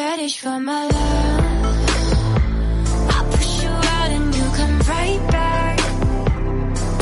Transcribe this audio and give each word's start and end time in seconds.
fetish 0.00 0.40
for 0.40 0.58
my 0.60 0.84
love. 0.84 1.76
I 3.08 3.24
push 3.30 3.62
you 3.62 3.70
out 3.70 4.10
and 4.10 4.34
you 4.34 4.44
come 4.56 4.78
right 4.88 5.22
back. 5.30 5.78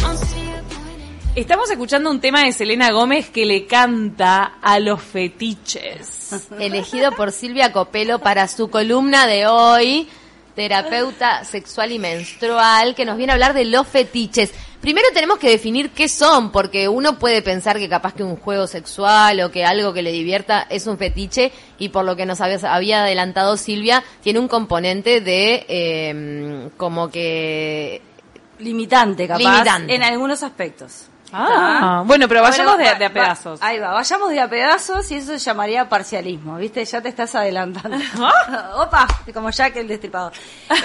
Don't 0.01 0.17
see 0.17 0.51
a 0.51 0.63
point 0.63 1.01
in 1.01 1.41
Estamos 1.41 1.71
escuchando 1.71 2.11
un 2.11 2.21
tema 2.21 2.43
de 2.45 2.53
Selena 2.53 2.91
Gómez 2.91 3.31
que 3.31 3.47
le 3.47 3.67
canta 3.67 4.59
a 4.61 4.81
los 4.81 5.01
fetiches. 5.01 6.49
elegido 6.59 7.13
por 7.13 7.31
Silvia 7.31 7.73
Copelo 7.73 8.19
para 8.19 8.49
su 8.49 8.69
columna 8.69 9.27
de 9.27 9.47
hoy, 9.47 10.09
terapeuta 10.57 11.45
sexual 11.45 11.93
y 11.93 12.01
menstrual, 12.01 12.97
que 12.97 13.05
nos 13.05 13.17
viene 13.17 13.33
a 13.33 13.35
hablar 13.35 13.55
de 13.55 13.65
los 13.65 13.87
fetiches. 13.87 14.53
Primero 14.81 15.09
tenemos 15.13 15.39
que 15.39 15.51
definir 15.51 15.91
qué 15.91 16.09
son, 16.09 16.53
porque 16.53 16.89
uno 16.89 17.19
puede 17.19 17.43
pensar 17.43 17.79
que 17.79 17.89
capaz 17.89 18.15
que 18.15 18.23
un 18.23 18.37
juego 18.37 18.69
sexual 18.69 19.41
o 19.41 19.51
que 19.51 19.65
algo 19.65 19.93
que 19.93 20.03
le 20.03 20.13
divierta 20.13 20.67
es 20.71 20.87
un 20.87 20.99
fetiche 20.99 21.51
y 21.79 21.89
por 21.89 22.05
lo 22.05 22.15
que 22.15 22.27
nos 22.27 22.41
había, 22.41 23.03
adelantado 23.03 23.57
Silvia, 23.57 24.05
tiene 24.23 24.39
un 24.39 24.47
componente 24.47 25.21
de 25.21 25.67
eh, 25.69 26.69
como 26.77 27.11
que... 27.11 28.03
Limitante, 28.61 29.27
capaz. 29.27 29.39
Limitante. 29.41 29.95
En 29.95 30.03
algunos 30.05 30.43
aspectos. 30.43 31.09
Ah, 31.33 32.03
bueno, 32.07 32.27
pero 32.29 32.43
vayamos 32.43 32.75
Bueno, 32.77 32.85
de, 32.89 32.93
va- 32.95 32.99
de 32.99 33.05
a 33.05 33.09
va- 33.09 33.15
pedazos. 33.15 33.61
ahí 33.63 33.79
va, 33.79 33.93
vayamos 33.93 34.31
de 34.31 34.41
a 34.41 34.49
pedazos 34.49 35.11
y 35.11 35.17
eso 35.17 35.33
se 35.33 35.39
llamaría 35.39 35.89
parcialismo, 35.89 36.57
¿viste? 36.57 36.85
Ya 36.85 37.01
te 37.03 37.09
estás 37.09 37.35
adelantando. 37.35 37.97
Ah. 38.21 38.73
Opa, 38.87 39.07
como 39.35 39.51
Jack 39.51 39.77
el 39.77 39.89
destripador. 39.89 40.33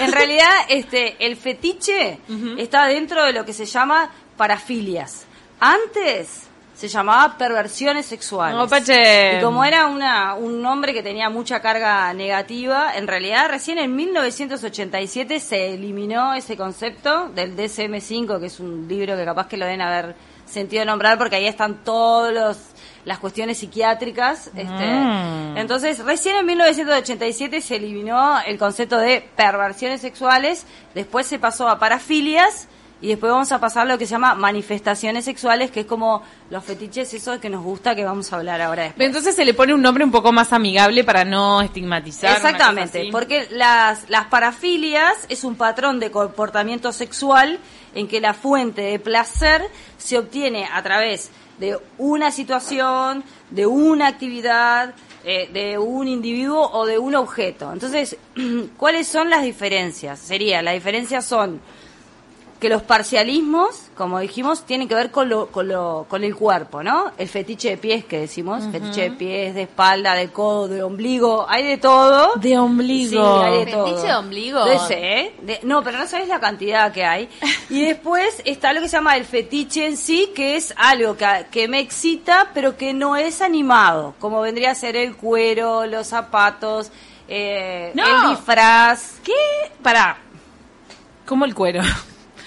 En 0.00 0.12
realidad, 0.12 0.50
este, 0.68 1.16
el 1.24 1.36
fetiche 1.36 2.18
está 2.58 2.86
dentro 2.86 3.24
de 3.24 3.32
lo 3.32 3.44
que 3.44 3.52
se 3.52 3.64
llama 3.66 4.10
parafilias. 4.36 5.26
Antes 5.60 6.42
se 6.74 6.88
llamaba 6.88 7.38
perversiones 7.38 8.04
sexuales. 8.04 8.56
No, 8.56 8.68
Pache. 8.68 9.38
Y 9.38 9.40
como 9.42 9.64
era 9.64 9.86
una, 9.86 10.34
un 10.34 10.60
nombre 10.60 10.92
que 10.92 11.02
tenía 11.02 11.30
mucha 11.30 11.60
carga 11.62 12.12
negativa, 12.12 12.94
en 12.96 13.06
realidad 13.06 13.48
recién 13.48 13.78
en 13.78 13.94
1987 13.94 15.38
se 15.40 15.74
eliminó 15.74 16.34
ese 16.34 16.56
concepto 16.56 17.28
del 17.28 17.56
DSM-5, 17.56 18.40
que 18.40 18.46
es 18.46 18.58
un 18.60 18.86
libro 18.88 19.16
que 19.16 19.24
capaz 19.24 19.46
que 19.46 19.56
lo 19.56 19.64
deben 19.66 19.82
haber 19.82 20.16
sentido 20.54 20.84
nombrar 20.84 21.18
porque 21.18 21.36
ahí 21.36 21.46
están 21.46 21.84
todas 21.84 22.72
las 23.04 23.18
cuestiones 23.18 23.58
psiquiátricas. 23.58 24.46
Este, 24.56 24.64
Mm. 24.64 25.56
Entonces, 25.58 26.02
recién 26.04 26.36
en 26.36 26.46
1987 26.46 27.60
se 27.60 27.76
eliminó 27.76 28.40
el 28.46 28.58
concepto 28.58 28.98
de 28.98 29.28
perversiones 29.36 30.00
sexuales, 30.00 30.66
después 30.94 31.26
se 31.26 31.38
pasó 31.38 31.68
a 31.68 31.78
parafilias 31.78 32.68
y 33.04 33.08
después 33.08 33.30
vamos 33.30 33.52
a 33.52 33.60
pasar 33.60 33.82
a 33.82 33.92
lo 33.92 33.98
que 33.98 34.06
se 34.06 34.12
llama 34.12 34.34
manifestaciones 34.34 35.26
sexuales, 35.26 35.70
que 35.70 35.80
es 35.80 35.86
como 35.86 36.22
los 36.48 36.64
fetiches, 36.64 37.12
eso 37.12 37.38
que 37.38 37.50
nos 37.50 37.62
gusta, 37.62 37.94
que 37.94 38.02
vamos 38.02 38.32
a 38.32 38.36
hablar 38.36 38.62
ahora 38.62 38.84
después. 38.84 39.06
Entonces 39.06 39.36
se 39.36 39.44
le 39.44 39.52
pone 39.52 39.74
un 39.74 39.82
nombre 39.82 40.04
un 40.04 40.10
poco 40.10 40.32
más 40.32 40.54
amigable 40.54 41.04
para 41.04 41.22
no 41.22 41.60
estigmatizar. 41.60 42.34
Exactamente, 42.34 43.10
porque 43.12 43.46
las, 43.50 44.08
las 44.08 44.28
parafilias 44.28 45.12
es 45.28 45.44
un 45.44 45.54
patrón 45.54 46.00
de 46.00 46.10
comportamiento 46.10 46.92
sexual 46.92 47.58
en 47.94 48.08
que 48.08 48.22
la 48.22 48.32
fuente 48.32 48.80
de 48.80 48.98
placer 48.98 49.60
se 49.98 50.16
obtiene 50.16 50.66
a 50.72 50.82
través 50.82 51.30
de 51.58 51.76
una 51.98 52.30
situación, 52.30 53.22
de 53.50 53.66
una 53.66 54.08
actividad, 54.08 54.94
eh, 55.24 55.50
de 55.52 55.76
un 55.76 56.08
individuo 56.08 56.70
o 56.72 56.86
de 56.86 56.96
un 56.96 57.16
objeto. 57.16 57.70
Entonces, 57.70 58.16
¿cuáles 58.78 59.06
son 59.08 59.28
las 59.28 59.42
diferencias? 59.42 60.20
Sería, 60.20 60.62
las 60.62 60.72
diferencias 60.72 61.26
son 61.26 61.60
que 62.64 62.70
los 62.70 62.82
parcialismos, 62.82 63.90
como 63.94 64.18
dijimos, 64.20 64.64
tienen 64.64 64.88
que 64.88 64.94
ver 64.94 65.10
con 65.10 65.28
lo, 65.28 65.48
con 65.48 65.68
lo, 65.68 66.06
con 66.08 66.24
el 66.24 66.34
cuerpo, 66.34 66.82
¿no? 66.82 67.12
El 67.18 67.28
fetiche 67.28 67.68
de 67.68 67.76
pies 67.76 68.06
que 68.06 68.18
decimos, 68.20 68.64
fetiche 68.72 69.02
de 69.02 69.10
pies, 69.10 69.54
de 69.54 69.62
espalda, 69.62 70.14
de 70.14 70.30
codo, 70.30 70.66
de 70.68 70.82
ombligo, 70.82 71.44
hay 71.48 71.62
de 71.64 71.76
todo. 71.76 72.32
De 72.36 72.56
ombligo. 72.58 73.10
Sí, 73.40 73.44
hay 73.44 73.64
de 73.66 73.70
todo. 73.70 73.86
¿Fetiche 73.86 74.06
de 74.06 74.14
ombligo? 74.14 74.64
De 74.64 74.74
ese, 74.76 75.20
¿eh? 75.20 75.34
De- 75.42 75.60
no, 75.64 75.82
pero 75.84 75.98
no 75.98 76.06
sabes 76.06 76.26
la 76.28 76.40
cantidad 76.40 76.90
que 76.90 77.04
hay. 77.04 77.28
Y 77.68 77.84
después 77.84 78.40
está 78.46 78.72
lo 78.72 78.80
que 78.80 78.88
se 78.88 78.96
llama 78.96 79.16
el 79.16 79.26
fetiche 79.26 79.86
en 79.86 79.96
sí, 79.98 80.32
que 80.34 80.56
es 80.56 80.72
algo 80.78 81.16
que, 81.18 81.26
que 81.50 81.68
me 81.68 81.80
excita, 81.80 82.50
pero 82.54 82.78
que 82.78 82.94
no 82.94 83.16
es 83.16 83.42
animado, 83.42 84.14
como 84.18 84.40
vendría 84.40 84.70
a 84.70 84.74
ser 84.74 84.96
el 84.96 85.16
cuero, 85.16 85.84
los 85.84 86.06
zapatos, 86.06 86.90
eh, 87.28 87.92
No. 87.94 88.04
el 88.24 88.30
disfraz. 88.30 89.20
¿Qué? 89.22 89.32
Pará. 89.82 90.16
Como 91.26 91.44
el 91.44 91.54
cuero. 91.54 91.82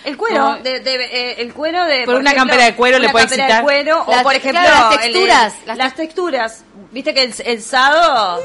El 0.05 0.15
cuero, 0.17 0.37
No. 0.37 0.57
de, 0.59 0.79
de- 0.79 0.95
eh, 1.05 1.35
el 1.39 1.53
cuero 1.53 1.83
de... 1.85 2.03
Por 2.05 2.15
una 2.15 2.33
campera 2.33 2.63
de 2.65 2.75
cuero 2.75 2.97
le 2.97 3.05
una 3.05 3.11
puede 3.11 3.25
campera 3.25 3.43
excitar. 3.45 3.61
de 3.61 3.65
cuero, 3.65 4.03
o 4.07 4.11
Las- 4.11 4.23
por 4.23 4.35
ejemplo... 4.35 4.61
claro, 4.61 4.89
las 4.89 4.93
el- 5.05 5.11
texturas, 5.11 5.53
Las, 5.65 5.77
las 5.77 5.95
texturas. 5.95 6.63
Viste 6.91 7.13
que 7.13 7.23
el, 7.23 7.33
el 7.45 7.61
sado... 7.61 8.41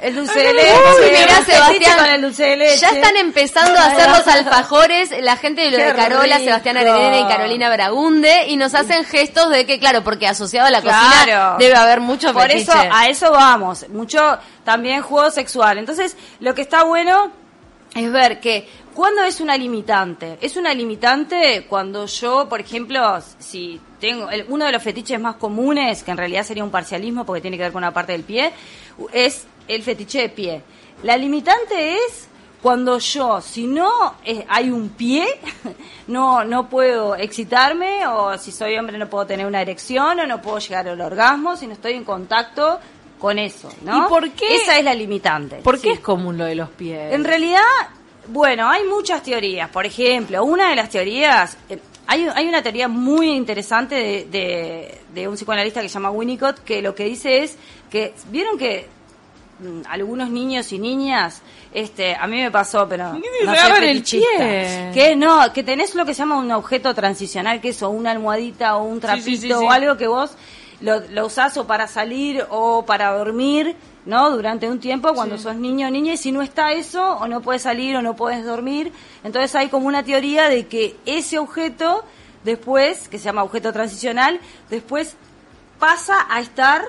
El 0.00 0.14
dulce 0.14 0.38
de 0.38 0.52
leche. 0.54 0.72
uy, 0.72 1.04
Mirá, 1.10 1.20
el 1.20 1.28
fetiche 1.28 1.52
Sebastián, 1.52 1.98
con 1.98 2.08
el 2.08 2.22
dulce 2.22 2.44
de 2.44 2.56
leche. 2.56 2.78
ya 2.78 2.90
están 2.90 3.16
empezando 3.16 3.78
a 3.78 3.86
hacer 3.86 4.08
los 4.10 4.26
alfajores, 4.26 5.10
la 5.22 5.36
gente 5.36 5.62
de 5.62 5.70
lo 5.72 5.76
Qué 5.78 5.84
de 5.84 5.94
Carola, 5.94 6.36
rico. 6.36 6.46
Sebastián 6.46 6.76
Arenera 6.78 7.18
y 7.18 7.24
Carolina 7.24 7.70
Bragunde, 7.70 8.46
y 8.48 8.56
nos 8.56 8.74
hacen 8.74 9.04
gestos 9.04 9.50
de 9.50 9.66
que, 9.66 9.78
claro, 9.78 10.02
porque 10.04 10.26
asociado 10.26 10.66
a 10.66 10.70
la 10.70 10.80
Claro. 10.80 10.98
cocina 11.10 11.56
debe 11.58 11.74
haber 11.76 12.00
mucho 12.00 12.32
Por 12.32 12.42
fetiche. 12.44 12.62
eso, 12.62 12.72
a 12.92 13.08
eso 13.08 13.30
vamos. 13.32 13.88
Mucho 13.90 14.38
también 14.64 15.02
juego 15.02 15.30
sexual. 15.30 15.78
Entonces, 15.78 16.16
lo 16.40 16.54
que 16.54 16.62
está 16.62 16.84
bueno 16.84 17.30
es 17.94 18.10
ver 18.12 18.40
que 18.40 18.68
cuando 18.98 19.22
es 19.22 19.40
una 19.40 19.56
limitante. 19.56 20.38
Es 20.40 20.56
una 20.56 20.74
limitante 20.74 21.66
cuando 21.68 22.06
yo, 22.06 22.48
por 22.48 22.60
ejemplo, 22.60 23.00
si 23.38 23.80
tengo 24.00 24.28
el- 24.28 24.44
uno 24.48 24.64
de 24.64 24.72
los 24.72 24.82
fetiches 24.82 25.20
más 25.20 25.36
comunes, 25.36 26.02
que 26.02 26.10
en 26.10 26.16
realidad 26.16 26.42
sería 26.42 26.64
un 26.64 26.72
parcialismo 26.72 27.24
porque 27.24 27.40
tiene 27.40 27.56
que 27.56 27.62
ver 27.62 27.72
con 27.72 27.84
una 27.84 27.92
parte 27.92 28.10
del 28.10 28.24
pie, 28.24 28.50
es 29.12 29.46
el 29.68 29.84
fetiche 29.84 30.22
de 30.22 30.28
pie. 30.30 30.62
La 31.04 31.16
limitante 31.16 31.94
es 31.94 32.26
cuando 32.60 32.98
yo, 32.98 33.40
si 33.40 33.68
no 33.68 34.16
eh, 34.24 34.44
hay 34.48 34.68
un 34.68 34.88
pie, 34.88 35.28
no, 36.08 36.42
no 36.42 36.68
puedo 36.68 37.14
excitarme, 37.14 38.04
o 38.08 38.36
si 38.36 38.50
soy 38.50 38.76
hombre 38.78 38.98
no 38.98 39.08
puedo 39.08 39.26
tener 39.26 39.46
una 39.46 39.62
erección, 39.62 40.18
o 40.18 40.26
no 40.26 40.42
puedo 40.42 40.58
llegar 40.58 40.88
al 40.88 41.00
orgasmo, 41.00 41.54
si 41.56 41.68
no 41.68 41.74
estoy 41.74 41.92
en 41.92 42.02
contacto 42.02 42.80
con 43.20 43.38
eso, 43.38 43.72
¿no? 43.82 43.96
¿Y 44.06 44.08
por 44.08 44.28
qué? 44.30 44.56
Esa 44.56 44.76
es 44.76 44.84
la 44.84 44.94
limitante. 44.94 45.56
¿Por 45.62 45.80
qué 45.80 45.92
es 45.92 46.00
común 46.00 46.36
lo 46.36 46.46
de 46.46 46.56
los 46.56 46.70
pies? 46.70 47.14
En 47.14 47.22
realidad, 47.22 47.62
bueno, 48.28 48.68
hay 48.68 48.84
muchas 48.84 49.22
teorías. 49.22 49.68
Por 49.70 49.86
ejemplo, 49.86 50.44
una 50.44 50.70
de 50.70 50.76
las 50.76 50.90
teorías, 50.90 51.56
eh, 51.68 51.78
hay, 52.06 52.28
hay 52.34 52.46
una 52.46 52.62
teoría 52.62 52.88
muy 52.88 53.30
interesante 53.30 53.94
de, 53.94 54.24
de, 54.30 55.00
de 55.14 55.28
un 55.28 55.34
psicoanalista 55.34 55.82
que 55.82 55.88
se 55.88 55.94
llama 55.94 56.10
Winnicott, 56.10 56.60
que 56.60 56.82
lo 56.82 56.94
que 56.94 57.04
dice 57.04 57.42
es 57.42 57.56
que, 57.90 58.14
¿vieron 58.30 58.58
que 58.58 58.86
mm, 59.60 59.82
algunos 59.88 60.30
niños 60.30 60.72
y 60.72 60.78
niñas, 60.78 61.42
este, 61.72 62.14
a 62.14 62.26
mí 62.26 62.40
me 62.40 62.50
pasó, 62.50 62.88
pero 62.88 63.12
no 63.12 63.20
soy 63.54 63.88
el 63.88 64.02
pie. 64.02 64.90
que 64.94 65.16
no, 65.16 65.52
que 65.52 65.62
tenés 65.62 65.94
lo 65.94 66.06
que 66.06 66.14
se 66.14 66.20
llama 66.20 66.38
un 66.38 66.50
objeto 66.52 66.94
transicional, 66.94 67.60
que 67.60 67.70
es 67.70 67.82
o 67.82 67.90
una 67.90 68.10
almohadita 68.10 68.76
o 68.76 68.84
un 68.84 69.00
trapito 69.00 69.24
sí, 69.24 69.36
sí, 69.36 69.46
sí. 69.48 69.52
o 69.52 69.70
algo 69.70 69.96
que 69.96 70.06
vos 70.06 70.32
lo, 70.80 71.00
lo 71.10 71.26
usás 71.26 71.56
o 71.56 71.66
para 71.66 71.86
salir 71.86 72.44
o 72.50 72.84
para 72.84 73.10
dormir, 73.12 73.76
¿no? 74.08 74.30
Durante 74.30 74.68
un 74.68 74.80
tiempo 74.80 75.12
cuando 75.14 75.36
sos 75.38 75.54
niño 75.54 75.86
o 75.86 75.90
niña 75.90 76.14
y 76.14 76.16
si 76.16 76.32
no 76.32 76.40
está 76.42 76.72
eso 76.72 77.18
o 77.18 77.28
no 77.28 77.42
puedes 77.42 77.62
salir 77.62 77.94
o 77.94 78.02
no 78.02 78.16
puedes 78.16 78.44
dormir, 78.44 78.90
entonces 79.22 79.54
hay 79.54 79.68
como 79.68 79.86
una 79.86 80.02
teoría 80.02 80.48
de 80.48 80.66
que 80.66 80.96
ese 81.06 81.38
objeto 81.38 82.04
después, 82.42 83.08
que 83.08 83.18
se 83.18 83.24
llama 83.26 83.42
objeto 83.44 83.70
transicional, 83.72 84.40
después 84.70 85.14
pasa 85.78 86.26
a 86.30 86.40
estar 86.40 86.82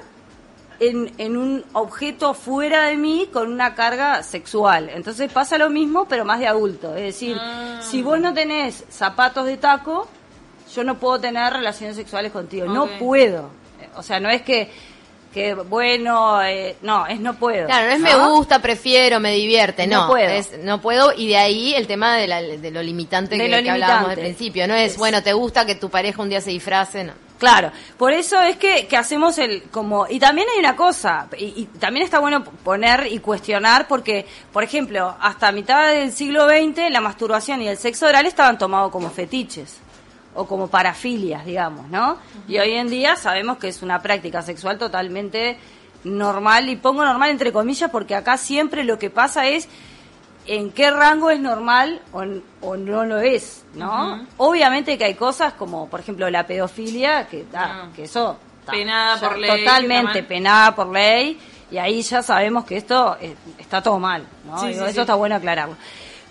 en, 0.80 1.12
en 1.18 1.36
un 1.36 1.66
objeto 1.74 2.34
fuera 2.34 2.84
de 2.86 2.96
mí 2.96 3.28
con 3.34 3.52
una 3.52 3.76
carga 3.76 4.24
sexual. 4.24 4.90
Entonces 4.94 5.30
pasa 5.30 5.58
lo 5.58 5.70
mismo, 5.70 6.06
pero 6.06 6.24
más 6.24 6.40
de 6.40 6.48
adulto. 6.48 6.96
Es 6.96 7.04
decir, 7.04 7.36
Ah. 7.38 7.82
si 7.82 8.02
vos 8.02 8.18
no 8.22 8.34
tenés 8.34 8.86
zapatos 8.90 9.46
de 9.46 9.58
taco, 9.58 10.08
yo 10.74 10.86
no 10.86 10.98
puedo 10.98 11.20
tener 11.20 11.52
relaciones 11.52 11.98
sexuales 11.98 12.32
contigo. 12.32 12.68
No 12.68 12.88
puedo. 12.98 13.50
O 13.98 14.04
sea, 14.04 14.22
no 14.22 14.30
es 14.30 14.42
que, 14.44 14.72
que 15.34 15.54
bueno, 15.54 16.42
eh, 16.44 16.76
no, 16.82 17.06
es 17.08 17.20
no 17.20 17.36
puedo. 17.36 17.66
Claro, 17.68 17.88
no 17.88 17.94
es 17.94 18.00
me 18.00 18.16
gusta, 18.16 18.60
prefiero, 18.62 19.20
me 19.20 19.32
divierte, 19.32 19.86
no. 19.88 20.02
No 20.04 20.08
puedo. 20.08 20.30
Es, 20.30 20.58
no 20.60 20.82
puedo, 20.82 21.14
y 21.16 21.28
de 21.28 21.38
ahí 21.38 21.74
el 21.76 21.86
tema 21.88 22.16
de, 22.18 22.28
la- 22.28 22.42
de 22.42 22.72
lo 22.72 22.82
limitante 22.82 23.38
De 23.38 23.44
que, 23.48 23.56
lo 23.58 23.62
que 23.64 23.70
hablábamos 23.70 24.10
al 24.12 24.18
principio. 24.18 24.68
No 24.68 24.74
es, 24.74 24.94
Es- 24.94 24.98
bueno, 24.98 25.22
te 25.24 25.34
gusta 25.34 25.66
que 25.66 25.76
tu 25.76 25.90
pareja 25.90 26.22
un 26.22 26.30
día 26.30 26.42
se 26.42 26.50
disfrace, 26.52 27.04
no. 27.04 27.14
Claro, 27.38 27.72
por 27.98 28.12
eso 28.12 28.42
es 28.42 28.58
que, 28.58 28.86
que 28.88 28.98
hacemos 28.98 29.38
el 29.38 29.64
como 29.72 30.06
y 30.10 30.20
también 30.20 30.46
hay 30.54 30.60
una 30.60 30.76
cosa 30.76 31.30
y, 31.38 31.46
y 31.56 31.66
también 31.80 32.04
está 32.04 32.20
bueno 32.20 32.44
poner 32.44 33.08
y 33.10 33.20
cuestionar 33.20 33.88
porque, 33.88 34.26
por 34.52 34.62
ejemplo, 34.66 35.16
hasta 35.22 35.50
mitad 35.54 35.90
del 35.94 36.12
siglo 36.12 36.50
XX 36.50 36.90
la 36.92 37.00
masturbación 37.00 37.62
y 37.62 37.70
el 37.70 37.78
sexo 37.78 38.08
oral 38.08 38.26
estaban 38.26 38.58
tomados 38.58 38.92
como 38.92 39.10
fetiches 39.10 39.78
o 40.36 40.46
como 40.46 40.68
parafilias, 40.68 41.46
digamos, 41.46 41.90
¿no? 41.90 42.18
Y 42.48 42.58
hoy 42.60 42.72
en 42.74 42.88
día 42.88 43.16
sabemos 43.16 43.58
que 43.58 43.68
es 43.68 43.82
una 43.82 44.02
práctica 44.02 44.42
sexual 44.42 44.78
totalmente 44.78 45.58
normal 46.04 46.70
y 46.70 46.76
pongo 46.76 47.04
normal 47.04 47.30
entre 47.30 47.52
comillas 47.52 47.90
porque 47.92 48.16
acá 48.16 48.38
siempre 48.38 48.84
lo 48.84 48.98
que 49.00 49.10
pasa 49.10 49.48
es 49.48 49.68
en 50.46 50.72
qué 50.72 50.90
rango 50.90 51.30
es 51.30 51.40
normal 51.40 52.02
o, 52.12 52.76
no 52.76 53.06
lo 53.06 53.20
es, 53.20 53.66
¿no? 53.76 54.26
Obviamente 54.38 54.98
que 54.98 55.06
hay 55.06 55.14
cosas 55.16 55.54
como, 55.54 55.88
por 55.90 56.00
ejemplo, 56.00 56.30
la 56.30 56.48
pedofilia, 56.48 57.28
que, 57.28 57.46
ah, 57.54 57.84
Ah. 57.84 57.90
que 57.96 58.04
eso... 58.04 58.38
está 58.62 58.72
Penada 58.72 59.20
por 59.20 59.38
ley, 59.38 59.60
Totalmente 59.64 60.24
penada 60.24 60.76
por 60.76 60.88
ley 60.90 61.40
Y 61.72 61.78
ahí 61.78 62.02
ya 62.02 62.24
sabemos 62.24 62.66
que 62.66 62.78
esto 62.78 63.18
eh, 63.22 63.36
está 63.60 63.82
todo 63.82 64.00
mal, 64.00 64.24
¿no? 64.46 64.60
Sí, 64.60 64.68
Digo, 64.68 64.80
sí, 64.80 64.86
eso 64.86 64.94
sí. 64.94 65.00
está 65.02 65.16
bueno 65.16 65.36
aclararlo. 65.36 65.76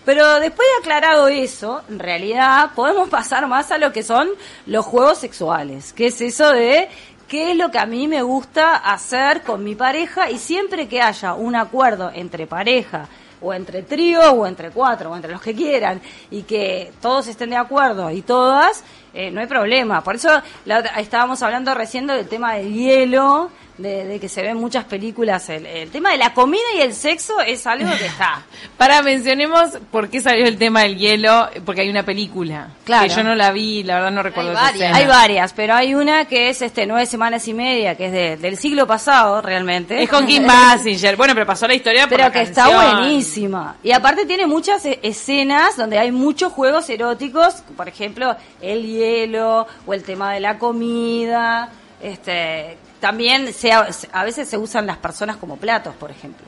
Pero 0.09 0.41
después 0.41 0.67
de 0.67 0.81
aclarado 0.81 1.29
eso, 1.29 1.83
en 1.87 1.99
realidad 1.99 2.71
podemos 2.75 3.11
pasar 3.11 3.47
más 3.47 3.71
a 3.73 3.77
lo 3.77 3.93
que 3.93 4.03
son 4.03 4.27
los 4.65 4.87
juegos 4.87 5.19
sexuales, 5.19 5.93
que 5.93 6.07
es 6.07 6.19
eso 6.23 6.51
de 6.51 6.89
qué 7.29 7.51
es 7.51 7.57
lo 7.59 7.71
que 7.71 7.79
a 7.79 7.85
mí 7.85 8.09
me 8.09 8.23
gusta 8.23 8.75
hacer 8.77 9.43
con 9.43 9.63
mi 9.63 9.75
pareja 9.75 10.31
y 10.31 10.39
siempre 10.39 10.89
que 10.89 11.03
haya 11.03 11.35
un 11.35 11.55
acuerdo 11.55 12.11
entre 12.15 12.47
pareja 12.47 13.07
o 13.43 13.53
entre 13.53 13.83
trío 13.83 14.33
o 14.33 14.47
entre 14.47 14.71
cuatro 14.71 15.11
o 15.11 15.15
entre 15.15 15.31
los 15.31 15.43
que 15.43 15.55
quieran 15.55 16.01
y 16.31 16.45
que 16.45 16.91
todos 17.03 17.27
estén 17.27 17.51
de 17.51 17.57
acuerdo 17.57 18.11
y 18.11 18.23
todas, 18.23 18.85
eh, 19.13 19.31
no 19.31 19.43
hay 19.43 19.47
problema. 19.47 20.03
Por 20.03 20.15
eso 20.15 20.31
la 20.65 20.79
estábamos 20.79 21.43
hablando 21.43 21.75
recién 21.75 22.07
del 22.07 22.27
tema 22.27 22.55
del 22.55 22.73
hielo, 22.73 23.51
de, 23.79 24.05
de 24.05 24.21
que 24.21 24.29
se 24.29 24.43
ven 24.43 24.57
muchas 24.59 24.85
películas. 24.85 25.49
El, 25.49 25.65
el 25.65 25.91
tema 25.91 26.11
de 26.11 26.19
la 26.19 26.35
comida 26.35 26.61
y 26.77 26.81
el 26.83 26.93
sexo 26.95 27.41
es 27.41 27.67
algo 27.67 27.91
que 27.97 28.07
está. 28.07 28.43
Para 28.77 29.03
mencionemos 29.03 29.71
por 29.91 30.09
qué 30.11 30.21
salió 30.21 30.47
el 30.47 30.59
tema 30.59 30.83
del 30.83 30.99
hielo, 30.99 31.49
porque 31.65 31.81
hay 31.83 31.89
una 31.91 32.03
película. 32.03 32.69
Claro. 32.85 33.09
Que 33.09 33.15
yo 33.15 33.25
no 33.25 33.35
la 33.35 33.51
vi, 33.53 33.83
la 33.85 33.95
verdad 33.97 34.11
no 34.11 34.23
recuerdo 34.23 34.53
esa 34.53 34.61
varias. 34.63 34.95
Hay 34.97 35.07
varias, 35.07 35.53
pero 35.53 35.75
hay 35.75 35.95
una 35.95 36.25
que 36.27 36.49
es 36.51 36.61
este 36.63 36.87
nueve 36.87 37.07
semanas 37.07 37.47
y 37.49 37.55
media, 37.55 37.97
que 37.97 38.07
es 38.07 38.13
de- 38.13 38.37
del 38.37 38.57
siglo 38.59 38.87
pasado 38.87 39.41
realmente. 39.41 40.03
Es 40.03 40.09
con 40.11 40.27
Kim 40.27 40.47
Basinger. 40.47 41.17
Bueno, 41.17 41.35
pero 41.35 41.47
pasó 41.47 41.67
la 41.67 41.75
historia 41.75 42.03
por 42.03 42.11
pero 42.11 42.25
la 42.25 42.33
que 42.33 42.43
está 42.43 42.69
buenísima. 42.69 43.77
Y 43.83 43.93
aparte 43.93 44.27
tiene 44.27 44.47
muchas 44.47 44.85
e- 44.87 44.99
escenas 45.03 45.77
donde 45.77 45.99
hay 45.99 46.11
muchos 46.13 46.53
juegos 46.53 46.89
eróticos, 46.91 47.63
por 47.77 47.89
ejemplo, 47.89 48.37
el 48.61 48.85
hielo 48.87 49.67
o 49.87 49.95
el 49.95 50.03
tema 50.03 50.33
de 50.33 50.41
la 50.41 50.59
comida. 50.59 51.71
Este, 52.03 52.77
también 53.01 53.53
se, 53.53 53.73
a 53.73 54.25
veces 54.25 54.49
se 54.49 54.59
usan 54.59 54.87
las 54.87 54.99
personas 54.99 55.37
como 55.37 55.57
platos, 55.57 55.95
por 55.95 56.11
ejemplo. 56.11 56.47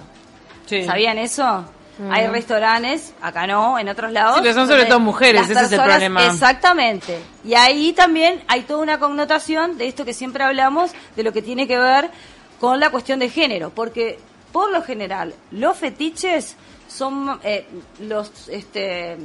Sí. 0.67 0.85
¿Sabían 0.85 1.19
eso? 1.19 1.64
Hay 2.08 2.26
restaurantes, 2.29 3.12
acá 3.20 3.47
no, 3.47 3.79
en 3.79 3.88
otros 3.88 4.11
lados. 4.11 4.37
Sí, 4.37 4.41
pero 4.43 4.55
son 4.55 4.69
sobre 4.69 4.87
todo 4.87 5.00
mujeres, 5.00 5.50
ese 5.50 5.61
es 5.61 5.73
el 5.73 5.82
problema. 5.82 6.25
Exactamente. 6.26 7.19
Y 7.44 7.55
ahí 7.55 7.93
también 7.93 8.43
hay 8.49 8.62
toda 8.62 8.81
una 8.81 8.99
connotación 8.99 9.76
de 9.76 9.88
esto 9.88 10.05
que 10.05 10.14
siempre 10.14 10.43
hablamos, 10.43 10.93
de 11.14 11.23
lo 11.23 11.32
que 11.32 11.43
tiene 11.43 11.67
que 11.67 11.79
ver 11.79 12.11
con 12.58 12.81
la 12.81 12.91
cuestión 12.91 13.19
de 13.19 13.29
género. 13.29 13.70
Porque, 13.70 14.19
por 14.50 14.70
lo 14.70 14.82
general, 14.82 15.35
los 15.50 15.76
fetiches 15.76 16.56
son 16.88 17.38
eh, 17.43 17.67
los. 18.00 18.49
este 18.49 19.19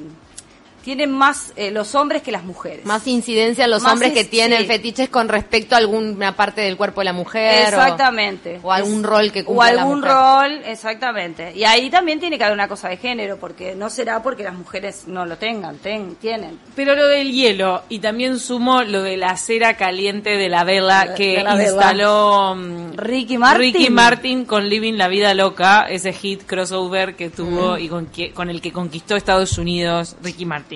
tienen 0.85 1.11
más 1.11 1.51
eh, 1.55 1.71
los 1.71 1.95
hombres 1.95 2.21
que 2.21 2.31
las 2.31 2.43
mujeres. 2.43 2.85
Más 2.85 3.05
incidencia 3.07 3.67
los 3.67 3.81
Más 3.81 3.93
hombres 3.93 4.13
que 4.13 4.23
tienen 4.23 4.59
sí. 4.61 4.65
fetiches 4.67 5.09
con 5.09 5.27
respecto 5.27 5.73
a 5.75 5.79
alguna 5.79 6.35
parte 6.35 6.61
del 6.61 6.77
cuerpo 6.77 7.01
de 7.01 7.05
la 7.05 7.13
mujer. 7.13 7.65
o- 7.65 7.67
Exactamente. 7.67 8.59
O, 8.61 8.71
algún 8.71 8.99
Es- 8.99 9.05
rol 9.05 9.31
que 9.31 9.41
O 9.41 9.45
cumpla 9.45 9.73
la 9.73 9.81
algún 9.81 9.97
mujer. 10.01 10.11
rol, 10.13 10.61
exactamente. 10.65 11.51
Y 11.55 11.63
ahí 11.63 11.89
también 11.89 12.19
tiene 12.19 12.37
que 12.37 12.43
haber 12.43 12.53
una 12.53 12.67
cosa 12.67 12.87
de 12.87 12.97
género, 12.97 13.37
porque 13.37 13.73
no 13.75 13.89
será 13.89 14.21
porque 14.21 14.43
las 14.43 14.53
mujeres 14.53 15.07
no 15.07 15.25
lo 15.25 15.37
tengan, 15.37 15.77
ten- 15.79 16.15
tienen. 16.15 16.59
Pero 16.75 16.95
lo 16.95 17.07
del 17.07 17.31
hielo, 17.31 17.81
y 17.89 17.97
también 17.99 18.37
sumo 18.39 18.83
lo 18.83 19.01
de 19.01 19.17
la 19.17 19.35
cera 19.37 19.75
caliente 19.77 20.37
de 20.37 20.49
la 20.49 20.63
vela 20.63 21.05
De- 21.07 21.15
que 21.15 21.37
de 21.37 21.43
la 21.43 21.55
vela. 21.55 21.69
instaló 21.71 22.55
mm, 22.55 22.91
Ricky 22.97 23.37
Martin. 23.39 23.59
Ricky 23.73 23.89
Martin 23.89 24.45
con 24.45 24.69
Living 24.69 24.93
la 24.93 25.07
Vida 25.07 25.33
Loca, 25.33 25.87
ese 25.89 26.13
hit 26.13 26.43
crossover 26.45 27.15
que 27.15 27.31
tuvo 27.31 27.79
y 27.79 27.89
con, 27.89 28.05
que- 28.05 28.31
con 28.31 28.51
el 28.51 28.61
que 28.61 28.71
conquistó 28.71 29.15
Estados 29.15 29.57
Unidos 29.57 30.15
Ricky 30.21 30.45
Martin. 30.45 30.74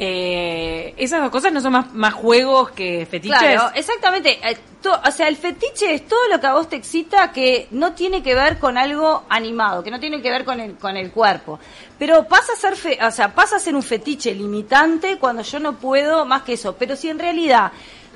Eh, 0.00 0.94
esas 0.96 1.20
dos 1.20 1.30
cosas 1.30 1.52
no 1.52 1.60
son 1.60 1.72
más, 1.72 1.92
más 1.92 2.14
juegos 2.14 2.70
que 2.70 3.04
fetiches. 3.04 3.36
Claro, 3.36 3.72
exactamente. 3.74 4.38
Eh, 4.48 4.56
to- 4.80 5.00
o 5.04 5.10
sea, 5.10 5.26
el 5.26 5.36
fetiche 5.36 5.92
es 5.92 6.06
todo 6.06 6.20
lo 6.30 6.38
que 6.40 6.46
a 6.46 6.52
vos 6.54 6.68
te 6.68 6.76
excita 6.76 7.32
que 7.32 7.66
no 7.72 7.94
tiene 7.94 8.22
que 8.22 8.34
ver 8.36 8.60
con 8.60 8.78
algo 8.78 9.24
animado, 9.28 9.82
que 9.82 9.90
no 9.90 9.98
tiene 9.98 10.22
que 10.22 10.30
ver 10.30 10.44
con 10.44 10.60
el, 10.60 10.76
con 10.76 10.96
el 10.96 11.10
cuerpo. 11.10 11.58
Pero 11.98 12.28
pasa 12.28 12.52
a 12.52 12.56
ser, 12.56 12.76
fe- 12.76 12.98
o 13.04 13.10
sea, 13.10 13.34
pasa 13.34 13.56
a 13.56 13.58
ser 13.58 13.74
un 13.74 13.82
fetiche 13.82 14.32
limitante 14.34 15.18
cuando 15.18 15.42
yo 15.42 15.58
no 15.58 15.72
puedo 15.74 16.24
más 16.24 16.42
que 16.42 16.52
eso. 16.52 16.76
Pero 16.78 16.94
si 16.94 17.08
en 17.10 17.18
realidad 17.18 17.72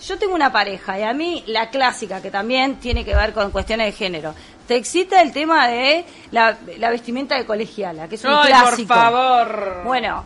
yo 0.06 0.16
tengo 0.18 0.36
una 0.36 0.52
pareja 0.52 1.00
y 1.00 1.02
a 1.02 1.12
mí 1.12 1.42
la 1.48 1.68
clásica, 1.70 2.22
que 2.22 2.30
también 2.30 2.76
tiene 2.76 3.04
que 3.04 3.14
ver 3.16 3.32
con 3.32 3.50
cuestiones 3.50 3.86
de 3.86 3.92
género, 3.92 4.34
te 4.68 4.76
excita 4.76 5.20
el 5.20 5.32
tema 5.32 5.66
de 5.66 6.04
la, 6.30 6.56
la 6.78 6.90
vestimenta 6.90 7.36
de 7.36 7.44
colegiala, 7.44 8.06
que 8.08 8.14
es 8.14 8.24
un 8.24 8.30
Ay, 8.30 8.52
por 8.52 8.68
clásico. 8.68 8.94
favor. 8.94 9.80
Bueno, 9.84 10.24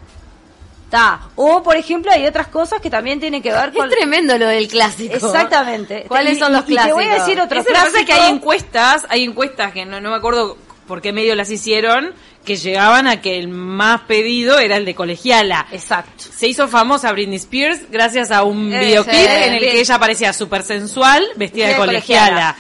está. 0.87 1.21
O, 1.37 1.63
por 1.63 1.77
ejemplo, 1.77 2.11
hay 2.11 2.27
otras 2.27 2.47
cosas 2.49 2.81
que 2.81 2.89
también 2.91 3.21
tienen 3.21 3.43
que 3.43 3.53
ver 3.53 3.73
con... 3.73 3.89
Es 3.91 3.95
tremendo 3.97 4.39
lo 4.39 4.47
del 4.47 4.69
clásico. 4.69 5.15
Exactamente. 5.15 6.05
¿Cuáles 6.09 6.37
Y- 6.37 6.41
son 6.41 6.53
los 6.53 6.69
y- 6.69 6.73
y 6.73 6.77
te 6.77 6.93
voy 6.93 7.05
a 7.05 7.09
clásicos? 7.09 7.27
decir 7.27 7.41
otro 7.43 7.61
es 7.61 7.67
clásico. 7.67 8.05
que 8.07 8.13
hay 8.13 8.33
encuestas, 8.33 9.07
hay 9.09 9.25
encuestas 9.25 9.73
que 9.73 9.85
no, 9.85 10.01
no 10.01 10.11
me 10.11 10.17
acuerdo 10.17 10.57
por 10.87 11.03
qué 11.03 11.13
medio 11.13 11.35
las 11.35 11.51
hicieron, 11.51 12.15
que 12.45 12.55
llegaban 12.57 13.09
a 13.09 13.21
que 13.21 13.39
el 13.41 13.49
más 13.49 14.03
pedido 14.03 14.61
era 14.61 14.77
el 14.77 14.85
de 14.85 14.95
colegiala. 14.95 15.67
Exacto. 15.73 16.25
Se 16.33 16.47
hizo 16.47 16.69
famosa 16.69 17.11
Britney 17.11 17.37
Spears 17.39 17.91
gracias 17.91 18.31
a 18.31 18.45
un 18.45 18.73
Eh, 18.73 18.79
videoclip 18.79 19.17
sí, 19.17 19.27
en 19.27 19.55
el 19.55 19.59
bien. 19.61 19.73
que 19.73 19.81
ella 19.81 19.99
parecía 19.99 20.33
súper 20.33 20.63
sensual, 20.63 21.27
vestida 21.35 21.67
de 21.67 21.73
de 21.73 21.79
colegiala. 21.79 22.27
colegiala. 22.29 22.57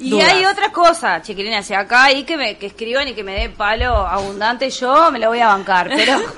Y 0.00 0.10
Dudas. 0.10 0.32
hay 0.32 0.46
otra 0.46 0.72
cosa, 0.72 1.20
chiquilina, 1.20 1.62
si 1.62 1.74
acá 1.74 2.04
hay 2.04 2.24
que, 2.24 2.38
me, 2.38 2.56
que 2.56 2.66
escriban 2.66 3.06
y 3.08 3.12
que 3.12 3.22
me 3.22 3.34
den 3.34 3.52
palo 3.52 3.94
abundante, 3.94 4.70
yo 4.70 5.10
me 5.12 5.18
lo 5.18 5.28
voy 5.28 5.40
a 5.40 5.48
bancar, 5.48 5.90
pero... 5.94 6.18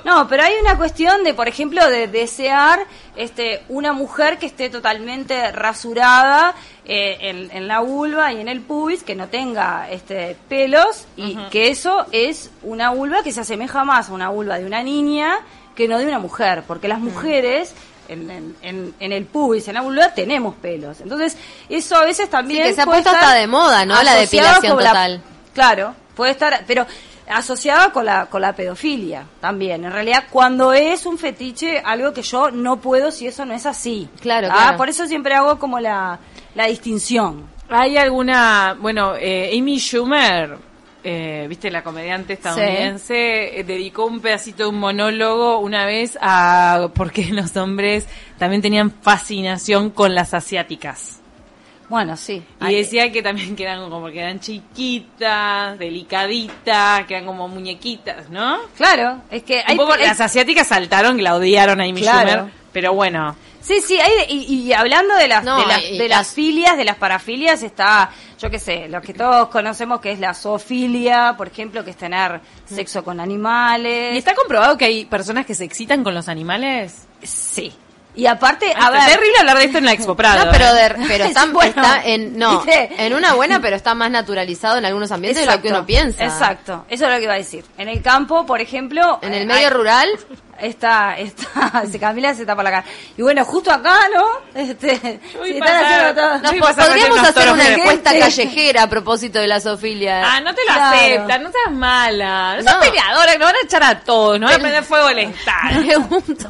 No, 0.04 0.28
pero 0.28 0.42
hay 0.42 0.52
una 0.60 0.76
cuestión 0.76 1.24
de, 1.24 1.32
por 1.32 1.48
ejemplo, 1.48 1.88
de 1.88 2.08
desear 2.08 2.80
este, 3.16 3.62
una 3.68 3.94
mujer 3.94 4.38
que 4.38 4.46
esté 4.46 4.68
totalmente 4.68 5.50
rasurada 5.52 6.54
eh, 6.84 7.16
en, 7.20 7.50
en 7.52 7.66
la 7.66 7.80
vulva 7.80 8.32
y 8.32 8.40
en 8.40 8.48
el 8.48 8.60
pubis, 8.60 9.02
que 9.02 9.14
no 9.14 9.28
tenga 9.28 9.88
este, 9.90 10.36
pelos, 10.48 11.06
y 11.16 11.36
que 11.50 11.70
eso 11.70 12.04
es 12.12 12.50
una 12.62 12.90
vulva 12.90 13.22
que 13.22 13.32
se 13.32 13.40
asemeja 13.40 13.84
más 13.84 14.10
a 14.10 14.12
una 14.12 14.28
vulva 14.28 14.58
de 14.58 14.66
una 14.66 14.82
niña 14.82 15.38
que 15.74 15.88
no 15.88 15.98
de 15.98 16.06
una 16.06 16.18
mujer, 16.18 16.64
porque 16.66 16.86
las 16.88 17.00
mujeres... 17.00 17.74
En, 18.10 18.30
en- 18.30 18.56
en- 18.62 18.94
en 19.00 19.12
el 19.12 19.24
pubis, 19.26 19.66
en 19.68 19.74
la 19.74 19.80
vulva, 19.82 20.12
tenemos 20.14 20.54
pelos. 20.56 21.00
Entonces, 21.00 21.36
eso 21.68 21.96
a 21.96 22.04
veces 22.04 22.28
también. 22.28 22.64
Sí, 22.64 22.68
que 22.70 22.74
se 22.74 22.82
ha 22.82 22.84
puede 22.84 22.98
puesto 23.02 23.10
estar 23.16 23.24
hasta 23.28 23.40
de 23.40 23.46
moda, 23.46 23.84
¿no? 23.86 24.02
La 24.02 24.14
depilación 24.14 24.76
la- 24.78 24.84
total. 24.88 25.22
claro, 25.54 25.94
puede 26.14 26.32
estar, 26.32 26.64
pero 26.66 26.86
asociada 27.28 27.92
con 27.92 28.04
la, 28.04 28.26
con 28.26 28.42
la 28.42 28.52
pedofilia 28.54 29.24
también. 29.40 29.84
En 29.84 29.92
realidad, 29.92 30.24
cuando 30.30 30.72
es 30.72 31.06
un 31.06 31.16
fetiche, 31.16 31.78
algo 31.78 32.12
que 32.12 32.22
yo 32.22 32.50
no 32.50 32.80
puedo 32.80 33.10
si 33.12 33.26
eso 33.28 33.44
no 33.44 33.54
es 33.54 33.66
así. 33.66 34.08
Claro, 34.20 34.48
Ah, 34.50 34.54
claro. 34.56 34.76
Por 34.76 34.88
eso 34.88 35.06
siempre 35.06 35.34
hago 35.34 35.58
como 35.58 35.78
la, 35.78 36.18
la 36.56 36.66
distinción. 36.66 37.48
¿Hay 37.68 37.96
alguna, 37.96 38.76
bueno, 38.80 39.14
eh, 39.16 39.56
Amy 39.56 39.78
Schumer, 39.78 40.58
eh, 41.04 41.46
viste, 41.48 41.70
la 41.70 41.82
comediante 41.82 42.34
estadounidense, 42.34 43.60
eh, 43.60 43.64
dedicó 43.64 44.06
un 44.06 44.20
pedacito 44.20 44.64
de 44.64 44.68
un 44.70 44.78
monólogo 44.78 45.58
una 45.58 45.86
vez 45.86 46.18
a 46.20 46.88
por 46.94 47.12
qué 47.12 47.26
los 47.32 47.56
hombres 47.56 48.06
también 48.38 48.62
tenían 48.62 48.90
fascinación 48.90 49.90
con 49.90 50.14
las 50.14 50.34
asiáticas. 50.34 51.20
Bueno, 51.88 52.16
sí. 52.16 52.34
Y 52.34 52.64
Ay, 52.64 52.76
decía 52.76 53.10
que 53.10 53.20
también 53.20 53.56
que 53.56 53.64
eran 53.64 53.90
como 53.90 54.06
que 54.10 54.20
eran 54.20 54.38
chiquitas, 54.38 55.76
delicaditas, 55.76 57.04
que 57.04 57.14
eran 57.14 57.26
como 57.26 57.48
muñequitas, 57.48 58.30
¿no? 58.30 58.58
Claro, 58.76 59.22
es 59.28 59.42
que 59.42 59.60
hay, 59.66 59.72
un 59.72 59.78
poco 59.78 59.96
las 59.96 60.20
asiáticas 60.20 60.68
saltaron, 60.68 61.16
que 61.16 61.22
la 61.22 61.34
odiaron 61.34 61.80
a 61.80 61.84
Amy 61.84 62.00
Claro. 62.00 62.30
Schumer, 62.30 62.52
pero 62.72 62.94
bueno. 62.94 63.34
Sí, 63.60 63.80
sí, 63.80 64.00
hay 64.00 64.10
de- 64.26 64.32
y, 64.32 64.62
y 64.68 64.72
hablando 64.72 65.14
de 65.16 65.28
las, 65.28 65.44
No, 65.44 65.58
de, 65.60 65.66
las, 65.66 65.82
y- 65.84 65.98
de 65.98 66.06
y 66.06 66.08
las 66.08 66.28
filias, 66.32 66.76
de 66.76 66.84
las 66.84 66.96
parafilias, 66.96 67.62
está, 67.62 68.10
yo 68.40 68.50
qué 68.50 68.58
sé, 68.58 68.88
lo 68.88 69.00
que 69.02 69.12
todos 69.14 69.48
conocemos 69.48 70.00
que 70.00 70.12
es 70.12 70.18
la 70.20 70.32
zoofilia, 70.34 71.34
por 71.36 71.48
ejemplo, 71.48 71.84
que 71.84 71.90
es 71.90 71.96
tener 71.96 72.40
sexo 72.64 73.04
con 73.04 73.20
animales. 73.20 74.14
¿Y 74.14 74.18
está 74.18 74.34
comprobado 74.34 74.76
que 74.78 74.86
hay 74.86 75.04
personas 75.04 75.44
que 75.46 75.54
se 75.54 75.64
excitan 75.64 76.02
con 76.02 76.14
los 76.14 76.28
animales? 76.28 77.06
Sí. 77.22 77.72
Y 78.12 78.26
aparte, 78.26 78.72
A 78.76 78.86
a 78.86 78.90
ver... 78.90 79.02
terrible 79.06 79.38
hablar 79.38 79.58
de 79.58 79.64
esto 79.66 79.78
en 79.78 79.84
la 79.84 79.92
Expo 79.92 80.16
Prado. 80.16 80.46
No, 80.46 80.50
pero, 80.50 80.64
¿eh? 80.66 80.72
de- 80.98 81.06
pero 81.06 81.24
está, 81.26 81.46
Bueno, 81.52 81.68
está 81.70 82.02
en, 82.04 82.36
no, 82.36 82.60
¿viste? 82.62 82.90
en 83.06 83.12
una 83.14 83.34
buena, 83.34 83.60
pero 83.60 83.76
está 83.76 83.94
más 83.94 84.10
naturalizado 84.10 84.78
en 84.78 84.84
algunos 84.84 85.12
ambientes 85.12 85.46
de 85.46 85.52
lo 85.54 85.62
que 85.62 85.68
uno 85.68 85.86
piensa. 85.86 86.24
Exacto, 86.24 86.84
eso 86.88 87.04
es 87.06 87.10
lo 87.12 87.16
que 87.18 87.22
iba 87.24 87.34
a 87.34 87.36
decir. 87.36 87.64
En 87.78 87.88
el 87.88 88.02
campo, 88.02 88.44
por 88.46 88.60
ejemplo... 88.60 89.20
En 89.22 89.32
eh, 89.32 89.42
el 89.42 89.46
medio 89.46 89.68
hay- 89.68 89.72
rural, 89.72 90.08
Está, 90.60 91.16
está, 91.18 91.82
se 91.90 91.98
Camila 91.98 92.34
se 92.34 92.44
tapa 92.46 92.62
la 92.62 92.70
cara. 92.70 92.84
Y 93.16 93.22
bueno, 93.22 93.44
justo 93.44 93.70
acá, 93.70 93.96
¿no? 94.14 94.26
Este, 94.54 94.92
están 94.92 95.84
haciendo 95.84 96.14
todo- 96.14 96.38
no, 96.38 96.74
podríamos 96.76 97.18
hacer 97.20 97.52
una 97.52 97.68
encuesta 97.68 98.18
callejera 98.18 98.82
a 98.84 98.86
propósito 98.88 99.38
de 99.38 99.46
la 99.46 99.60
zoofilia. 99.60 100.22
Ah, 100.24 100.40
no 100.40 100.54
te 100.54 100.62
lo 100.66 100.72
Claro. 100.74 100.96
aceptan, 100.96 101.42
no 101.42 101.50
seas 101.50 101.74
mala. 101.76 102.56
No, 102.56 102.62
No. 102.62 102.70
sos 102.72 102.86
peleadora, 102.88 103.34
no 103.36 103.44
van 103.46 103.54
a 103.56 103.64
echar 103.64 103.82
a 103.82 104.00
todos, 104.00 104.38
no 104.40 104.46
van 104.46 104.54
a 104.56 104.58
prender 104.58 104.84
fuego 104.84 105.06
al 105.06 105.18
estadio. 105.18 105.80
Pregunto. 105.86 106.48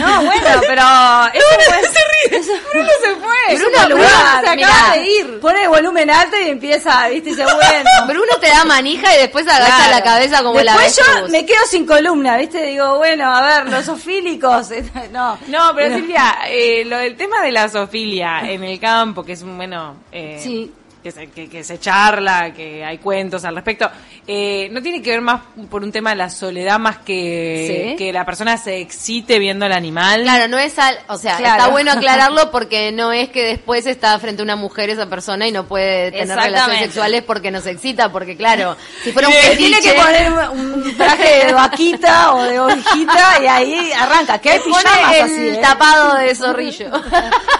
No, 0.00 0.22
bueno, 0.24 0.60
pero... 0.66 0.82
eso 1.34 1.46
fue- 1.70 1.88
se 1.90 2.00
ríe, 2.00 2.58
Bruno 2.72 2.90
se 3.02 3.14
fue. 3.16 3.56
Bruno, 3.56 3.70
Bruno, 3.70 3.86
Bruno 3.86 3.94
Bruno, 3.96 4.08
se 4.08 4.38
acaba 4.38 4.54
mirá. 4.56 4.92
de 4.94 5.06
ir. 5.06 5.40
Pone 5.40 5.62
el 5.62 5.68
volumen 5.68 6.10
alto 6.10 6.36
y 6.40 6.48
empieza, 6.48 7.08
viste, 7.08 7.30
y 7.30 7.32
dice, 7.34 7.44
bueno. 7.44 7.90
Bruno 8.06 8.32
te 8.40 8.48
da 8.48 8.64
manija 8.64 9.14
y 9.14 9.18
después 9.20 9.46
agacha 9.46 9.76
Claro. 9.76 9.90
la 9.90 10.02
cabeza 10.02 10.42
como 10.42 10.60
la 10.60 10.72
Después 10.76 10.96
yo 10.96 11.28
me 11.28 11.44
quedo 11.46 11.64
sin 11.68 11.86
columna, 11.86 12.36
¿viste? 12.36 12.62
Digo, 12.66 12.96
bueno, 12.98 13.34
a 13.34 13.42
ver, 13.42 13.49
los 13.66 13.88
ofílicos. 13.88 14.70
No, 15.12 15.38
No, 15.48 15.72
pero 15.74 15.96
Silvia, 15.96 16.38
eh, 16.48 16.84
lo 16.84 16.96
del 16.98 17.16
tema 17.16 17.42
de 17.42 17.52
la 17.52 17.68
zoofilia 17.68 18.50
en 18.50 18.62
el 18.64 18.78
campo, 18.78 19.24
que 19.24 19.32
es 19.32 19.42
un, 19.42 19.56
bueno... 19.56 19.96
Eh, 20.12 20.38
Sí. 20.42 20.72
Que 21.02 21.10
se, 21.12 21.28
que, 21.28 21.48
que 21.48 21.64
se 21.64 21.78
charla, 21.80 22.52
que 22.52 22.84
hay 22.84 22.98
cuentos 22.98 23.44
al 23.44 23.54
respecto. 23.54 23.90
Eh, 24.26 24.68
no 24.70 24.82
tiene 24.82 25.00
que 25.02 25.10
ver 25.10 25.20
más 25.20 25.40
por 25.70 25.82
un 25.82 25.90
tema 25.92 26.10
de 26.10 26.16
la 26.16 26.30
soledad 26.30 26.78
más 26.78 26.98
que 26.98 27.90
Sí. 27.90 27.96
que 27.96 28.12
la 28.12 28.24
persona 28.24 28.56
se 28.56 28.78
excite 28.80 29.38
viendo 29.38 29.64
al 29.64 29.72
animal. 29.72 30.22
Claro, 30.22 30.48
no 30.48 30.58
es 30.58 30.78
al, 30.78 30.98
o 31.08 31.16
sea, 31.16 31.36
Claro. 31.38 31.58
está 31.58 31.70
bueno 31.70 31.92
aclararlo 31.92 32.50
porque 32.52 32.92
no 32.92 33.12
es 33.12 33.28
que 33.30 33.44
después 33.44 33.86
está 33.86 34.18
frente 34.18 34.42
a 34.42 34.44
una 34.44 34.56
mujer 34.56 34.90
esa 34.90 35.06
persona 35.06 35.46
y 35.48 35.52
no 35.52 35.64
puede 35.66 36.12
tener 36.12 36.36
relaciones 36.38 36.80
sexuales 36.80 37.22
porque 37.22 37.50
no 37.50 37.60
se 37.60 37.70
excita, 37.70 38.10
porque 38.12 38.36
claro, 38.36 38.76
si 39.02 39.12
fuera 39.12 39.28
un 39.28 39.34
fetiche, 39.34 39.56
Tiene 39.56 39.80
que 39.80 39.92
poner 39.94 40.32
un, 40.50 40.96
traje 40.96 41.46
de 41.46 41.52
vaquita 41.52 42.34
o 42.34 42.42
de 42.42 42.60
ovejita 42.60 43.38
y 43.42 43.46
ahí 43.46 43.92
arranca. 43.92 44.40
Pone 44.40 44.60
pijamas 44.60 45.14
el 45.16 45.22
así, 45.22 45.48
¿eh? 45.48 45.58
tapado 45.62 46.14
de 46.16 46.34
zorrillo. 46.34 46.90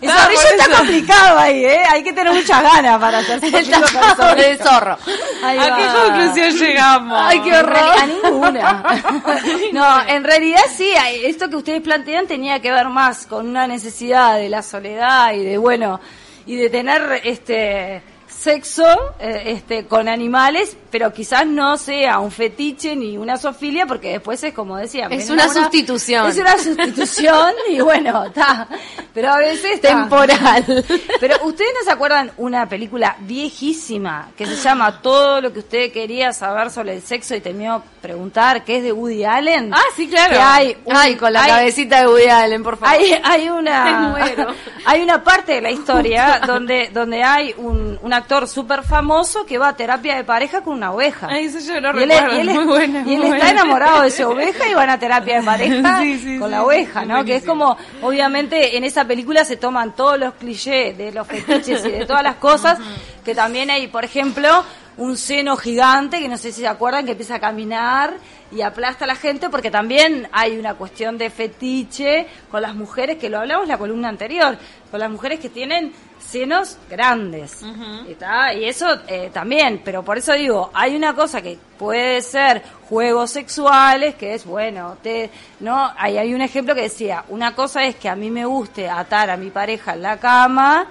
El 0.00 0.08
No, 0.08 0.14
zorrillo 0.18 0.40
está 0.50 0.64
eso. 0.64 0.76
complicado 0.78 1.38
ahí, 1.38 1.64
¿eh? 1.64 1.82
Hay 1.90 2.02
que 2.02 2.12
tener 2.12 2.32
muchas 2.32 2.62
ganas 2.62 2.98
para 3.00 3.18
hacerse 3.18 3.46
el 3.46 3.52
zorrillo 3.52 3.80
con 3.80 3.92
tapado 3.92 4.34
de 4.34 4.42
zorrillo. 4.56 4.64
zorro. 4.64 4.98
Ahí 5.44 5.58
¿A 5.58 5.76
qué 5.76 5.86
conclusión 5.86 6.50
llegamos? 6.56 7.18
Ay, 7.22 7.40
qué 7.40 7.48
En 7.50 7.54
horror. 7.56 7.94
A 8.00 8.06
ninguna. 8.06 8.84
No, 9.72 10.02
en 10.08 10.24
realidad 10.24 10.62
sí, 10.76 10.90
esto 11.24 11.48
que 11.48 11.56
ustedes 11.56 11.80
plantean 11.82 12.26
tenía 12.26 12.60
que 12.60 12.70
ver 12.70 12.88
más 12.88 13.26
con 13.26 13.48
una 13.48 13.66
necesidad 13.66 14.34
de 14.36 14.48
la 14.48 14.62
soledad 14.62 15.32
y 15.32 15.44
de, 15.44 15.56
bueno, 15.58 16.00
y 16.46 16.56
de 16.56 16.68
tener 16.70 17.20
este 17.24 18.02
sexo 18.28 18.86
eh, 19.20 19.42
este 19.46 19.86
con 19.86 20.08
animales, 20.08 20.76
pero 20.92 21.12
quizás 21.12 21.44
no 21.46 21.76
sea 21.78 22.20
un 22.20 22.30
fetiche 22.30 22.94
ni 22.94 23.16
una 23.18 23.36
zoofilia, 23.38 23.86
porque 23.86 24.12
después 24.12 24.44
es 24.44 24.52
como 24.54 24.76
decía. 24.76 25.08
Es 25.10 25.28
una 25.30 25.48
sustitución. 25.48 26.28
Es 26.28 26.36
una 26.38 26.56
sustitución 26.58 27.52
y 27.70 27.80
bueno, 27.80 28.26
está. 28.26 28.68
Pero 29.12 29.32
a 29.32 29.38
veces. 29.38 29.80
Temporal. 29.80 30.84
Pero 31.18 31.36
ustedes 31.44 31.70
no 31.80 31.84
se 31.84 31.90
acuerdan 31.90 32.30
una 32.36 32.68
película 32.68 33.16
viejísima 33.20 34.28
que 34.36 34.46
se 34.46 34.56
llama 34.56 35.00
Todo 35.00 35.40
lo 35.40 35.52
que 35.52 35.60
usted 35.60 35.92
quería 35.92 36.32
saber 36.32 36.70
sobre 36.70 36.94
el 36.96 37.02
sexo 37.02 37.34
y 37.34 37.40
temió 37.40 37.82
preguntar, 38.00 38.64
que 38.64 38.76
es 38.78 38.82
de 38.82 38.92
Woody 38.92 39.24
Allen. 39.24 39.72
Ah, 39.72 39.80
sí, 39.96 40.08
claro. 40.08 40.32
Que 40.34 40.38
hay 40.40 40.76
un- 40.84 40.96
Ay, 40.96 41.16
con 41.16 41.32
la 41.32 41.42
hay- 41.44 41.50
cabecita 41.50 42.00
de 42.00 42.06
Woody 42.06 42.28
Allen, 42.28 42.62
por 42.62 42.76
favor. 42.76 42.94
hay, 42.94 43.12
hay 43.24 43.48
una 43.48 44.14
hay 44.84 45.00
una 45.02 45.22
parte 45.24 45.52
de 45.52 45.60
la 45.62 45.70
historia 45.70 46.40
donde 46.46 46.90
donde 46.92 47.22
hay 47.22 47.54
un, 47.56 47.98
un 48.02 48.12
actor 48.12 48.46
súper 48.46 48.82
famoso 48.82 49.46
que 49.46 49.56
va 49.58 49.68
a 49.68 49.76
terapia 49.76 50.16
de 50.16 50.24
pareja 50.24 50.60
con 50.62 50.81
una 50.82 50.92
oveja. 50.92 51.28
Ay, 51.30 51.44
eso 51.44 51.58
yo 51.60 51.80
no 51.80 51.98
y 51.98 52.02
él, 52.02 52.08
recuerdo. 52.10 52.34
y 52.36 52.40
él- 52.40 52.50
muy 52.54 52.64
buena, 52.64 53.02
y 53.06 53.14
él 53.14 53.22
está 53.24 53.50
enamorado 53.50 54.02
de 54.02 54.08
esa 54.08 54.28
oveja 54.28 54.68
y 54.68 54.74
van 54.74 54.90
a 54.90 54.98
terapia 54.98 55.38
de 55.40 55.42
pareja 55.46 55.98
Sí, 56.00 56.18
sí, 56.18 56.38
con 56.38 56.48
sí, 56.48 56.54
la 56.56 56.64
oveja, 56.64 57.04
¿no? 57.04 57.24
Que 57.24 57.36
es 57.36 57.44
como, 57.44 57.76
obviamente, 58.02 58.76
en 58.76 58.84
esa 58.84 59.04
película 59.04 59.44
se 59.44 59.56
toman 59.56 59.94
todos 59.94 60.18
los 60.18 60.34
clichés 60.34 60.96
de 60.98 61.12
los 61.12 61.26
fetiches 61.26 61.84
y 61.84 61.90
de 61.90 62.06
todas 62.06 62.22
las 62.24 62.36
cosas, 62.36 62.78
que 63.24 63.34
también 63.34 63.70
hay, 63.70 63.86
por 63.86 64.04
ejemplo, 64.04 64.64
un 64.96 65.16
seno 65.16 65.56
gigante, 65.56 66.20
que 66.20 66.28
no 66.28 66.36
sé 66.36 66.52
si 66.52 66.60
se 66.60 66.68
acuerdan, 66.68 67.04
que 67.04 67.12
empieza 67.12 67.36
a 67.36 67.40
caminar 67.40 68.14
y 68.50 68.60
aplasta 68.60 69.04
a 69.04 69.08
la 69.08 69.14
gente, 69.14 69.48
porque 69.48 69.70
también 69.70 70.28
hay 70.32 70.58
una 70.58 70.74
cuestión 70.74 71.16
de 71.16 71.30
fetiche 71.30 72.26
con 72.50 72.62
las 72.62 72.74
mujeres, 72.74 73.16
que 73.16 73.30
lo 73.30 73.38
hablamos 73.38 73.64
en 73.64 73.70
la 73.70 73.78
columna 73.78 74.08
anterior, 74.08 74.58
con 74.90 75.00
las 75.00 75.10
mujeres 75.10 75.40
que 75.40 75.48
tienen 75.48 75.92
senos 76.18 76.76
grandes. 76.90 77.62
¿Está? 78.06 78.52
Y 78.52 78.64
eso 78.64 78.86
eh, 79.08 79.30
también, 79.32 79.80
pero 79.84 80.04
por 80.04 80.18
eso 80.18 80.34
digo, 80.34 80.70
hay 80.74 80.94
una 80.94 81.14
cosa 81.14 81.40
que 81.40 81.58
puede 81.78 82.20
ser 82.20 82.62
juegos 82.88 83.30
sexuales, 83.30 84.14
que 84.16 84.34
es, 84.34 84.44
bueno, 84.44 84.98
te, 85.02 85.30
no 85.60 85.90
hay, 85.96 86.18
hay 86.18 86.34
un 86.34 86.42
ejemplo 86.42 86.74
que 86.74 86.82
decía, 86.82 87.24
una 87.28 87.54
cosa 87.54 87.84
es 87.84 87.96
que 87.96 88.08
a 88.08 88.16
mí 88.16 88.30
me 88.30 88.44
guste 88.44 88.88
atar 88.88 89.30
a 89.30 89.36
mi 89.36 89.50
pareja 89.50 89.94
en 89.94 90.02
la 90.02 90.18
cama 90.18 90.86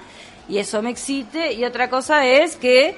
y 0.49 0.57
eso 0.57 0.81
me 0.81 0.89
excite, 0.89 1.53
y 1.53 1.63
otra 1.63 1.89
cosa 1.89 2.25
es 2.25 2.55
que 2.55 2.95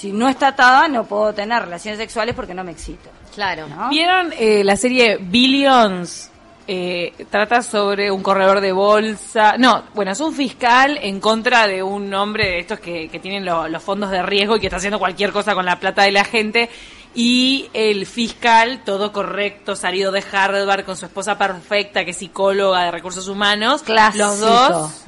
si 0.00 0.12
no 0.12 0.28
está 0.28 0.48
atada 0.48 0.88
no 0.88 1.04
puedo 1.04 1.34
tener 1.34 1.62
relaciones 1.62 1.98
sexuales 1.98 2.34
porque 2.34 2.54
no 2.54 2.64
me 2.64 2.72
excito. 2.72 3.10
Claro. 3.34 3.68
¿no? 3.68 3.90
¿Vieron 3.90 4.32
eh, 4.38 4.64
la 4.64 4.76
serie 4.76 5.18
Billions? 5.20 6.28
Eh, 6.72 7.12
trata 7.30 7.62
sobre 7.62 8.10
un 8.12 8.22
corredor 8.22 8.60
de 8.60 8.70
bolsa. 8.70 9.56
No, 9.58 9.84
bueno, 9.92 10.12
es 10.12 10.20
un 10.20 10.32
fiscal 10.32 10.98
en 11.02 11.18
contra 11.20 11.66
de 11.66 11.82
un 11.82 12.14
hombre 12.14 12.44
de 12.46 12.58
estos 12.60 12.78
que, 12.78 13.08
que 13.08 13.18
tienen 13.18 13.44
lo- 13.44 13.68
los 13.68 13.82
fondos 13.82 14.10
de 14.10 14.22
riesgo 14.22 14.56
y 14.56 14.60
que 14.60 14.66
está 14.68 14.76
haciendo 14.76 15.00
cualquier 15.00 15.32
cosa 15.32 15.54
con 15.54 15.64
la 15.66 15.80
plata 15.80 16.02
de 16.04 16.12
la 16.12 16.24
gente. 16.24 16.70
Y 17.12 17.68
el 17.72 18.06
fiscal, 18.06 18.82
todo 18.84 19.10
correcto, 19.12 19.74
salido 19.74 20.12
de 20.12 20.22
Harvard 20.32 20.84
con 20.84 20.96
su 20.96 21.06
esposa 21.06 21.36
perfecta, 21.36 22.04
que 22.04 22.12
es 22.12 22.16
psicóloga 22.18 22.84
de 22.84 22.90
recursos 22.92 23.26
humanos. 23.26 23.82
Clásico. 23.82 24.24
Los 24.26 24.38
dos 24.38 25.04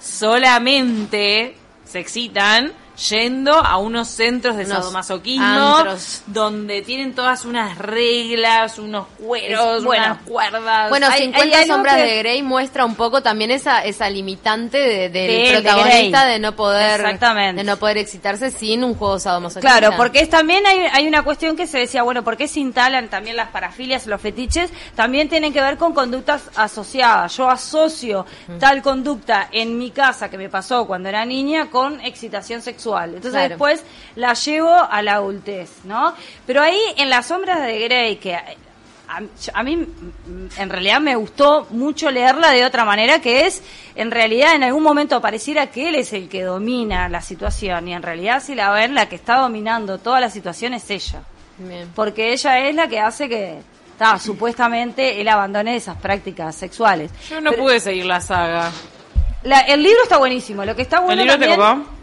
solamente 0.00 1.54
se 1.84 1.98
excitan 2.00 2.72
yendo 2.96 3.52
a 3.52 3.78
unos 3.78 4.08
centros 4.08 4.56
de 4.56 4.64
Unos 4.64 4.76
sadomasoquismo 4.78 5.44
antros. 5.76 6.22
donde 6.26 6.82
tienen 6.82 7.14
todas 7.14 7.44
unas 7.44 7.76
reglas, 7.78 8.78
unos 8.78 9.06
cueros, 9.18 9.78
Es- 9.78 9.84
bueno. 9.84 10.04
unas 10.06 10.18
cuerdas. 10.22 10.90
Bueno, 10.90 11.06
Hay- 11.10 11.22
50 11.22 11.56
hay 11.56 11.62
algo 11.64 11.74
sombras 11.74 11.96
que- 11.96 12.02
de 12.02 12.18
Grey 12.18 12.42
muestra 12.42 12.84
un 12.84 12.94
poco 12.94 13.22
también 13.22 13.50
esa 13.50 13.84
esa 13.84 14.08
limitante 14.08 14.78
de- 14.78 15.08
del 15.08 15.12
De 15.54 15.60
protagonista 15.62 16.26
de, 16.26 16.38
no 16.38 16.54
poder 16.54 17.00
Exactamente. 17.00 17.62
de 17.62 17.64
no 17.64 17.76
poder 17.78 17.98
excitarse 17.98 18.50
sin 18.50 18.84
un 18.84 18.94
juego 18.94 19.18
sadomasoquista. 19.18 19.78
Claro, 19.78 19.96
porque 19.96 20.20
es, 20.20 20.30
también 20.30 20.64
hay, 20.66 20.78
hay 20.92 21.08
una 21.08 21.22
cuestión 21.22 21.56
que 21.56 21.66
se 21.66 21.78
decía, 21.78 22.02
bueno, 22.02 22.22
¿por 22.22 22.36
qué 22.36 22.46
se 22.48 22.60
instalan 22.60 23.08
también 23.08 23.36
las 23.36 23.48
parafilias, 23.48 24.06
los 24.06 24.20
fetiches? 24.20 24.70
También 24.94 25.28
tienen 25.28 25.52
que 25.52 25.60
ver 25.60 25.76
con 25.78 25.94
conductas 25.94 26.42
asociadas. 26.54 27.36
Yo 27.36 27.50
asocio 27.50 28.24
tal 28.60 28.82
conducta 28.82 29.48
en 29.50 29.78
mi 29.78 29.90
casa 29.90 30.30
que 30.30 30.38
me 30.38 30.48
pasó 30.48 30.86
cuando 30.86 31.08
era 31.08 31.24
niña 31.24 31.70
con 31.70 32.00
excitación 32.00 32.62
sexual. 32.62 32.83
Entonces 32.92 33.32
Claro. 33.32 33.48
después 33.50 33.82
la 34.16 34.34
llevo 34.34 34.70
a 34.70 35.02
la 35.02 35.14
adultez, 35.14 35.70
¿no? 35.84 36.14
Pero 36.46 36.62
ahí 36.62 36.78
en 36.96 37.10
las 37.10 37.26
sombras 37.26 37.60
de 37.66 37.78
Grey, 37.80 38.16
que 38.16 38.34
a, 38.34 38.44
a 39.52 39.62
mí 39.62 39.76
mm, 39.76 40.46
en 40.58 40.70
realidad 40.70 41.00
me 41.00 41.14
gustó 41.16 41.66
mucho 41.70 42.10
leerla 42.10 42.50
de 42.50 42.64
otra 42.64 42.84
manera, 42.84 43.20
que 43.20 43.46
es, 43.46 43.62
en 43.94 44.10
realidad 44.10 44.54
en 44.54 44.64
algún 44.64 44.82
momento 44.82 45.20
pareciera 45.20 45.66
que 45.70 45.88
él 45.88 45.94
es 45.96 46.12
el 46.12 46.28
que 46.28 46.42
domina 46.42 47.08
la 47.08 47.20
situación 47.20 47.86
y 47.88 47.94
en 47.94 48.02
realidad 48.02 48.42
si 48.42 48.54
la 48.54 48.70
ven, 48.70 48.94
la 48.94 49.08
que 49.08 49.16
está 49.16 49.36
dominando 49.38 49.98
toda 49.98 50.20
la 50.20 50.30
situación 50.30 50.74
es 50.74 50.88
ella. 50.90 51.22
Bien. 51.58 51.90
Porque 51.94 52.32
ella 52.32 52.58
es 52.68 52.74
la 52.74 52.88
que 52.88 52.98
hace 52.98 53.28
que, 53.28 53.58
ta, 53.98 54.18
supuestamente, 54.18 55.20
él 55.20 55.28
abandone 55.28 55.76
esas 55.76 55.96
prácticas 55.98 56.54
sexuales. 56.56 57.10
Yo 57.28 57.40
no 57.40 57.50
Pero 57.50 57.62
pude 57.62 57.80
seguir 57.80 58.06
la 58.06 58.20
saga. 58.20 58.72
la- 59.44 59.60
el 59.60 59.82
libro 59.82 60.02
está 60.02 60.16
buenísimo, 60.16 60.64
lo 60.64 60.74
que 60.74 60.82
está 60.82 61.00
bueno 61.00 61.22
¿El 61.22 61.28
libro 61.28 61.38
te 61.38 61.46
también- 61.56 61.84
copó? 61.84 61.93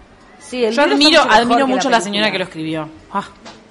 Sí, 0.51 0.63
el 0.65 0.73
Yo 0.75 0.85
libro 0.85 0.93
está 0.93 0.97
admiro, 0.97 1.21
mucho 1.21 1.27
mejor 1.29 1.41
admiro 1.41 1.65
que 1.65 1.71
mucho 1.73 1.87
a 1.87 1.91
la 1.91 1.97
película. 1.97 2.01
señora 2.01 2.31
que 2.31 2.37
lo 2.37 2.43
escribió. 2.43 2.89
Ah, 3.11 3.23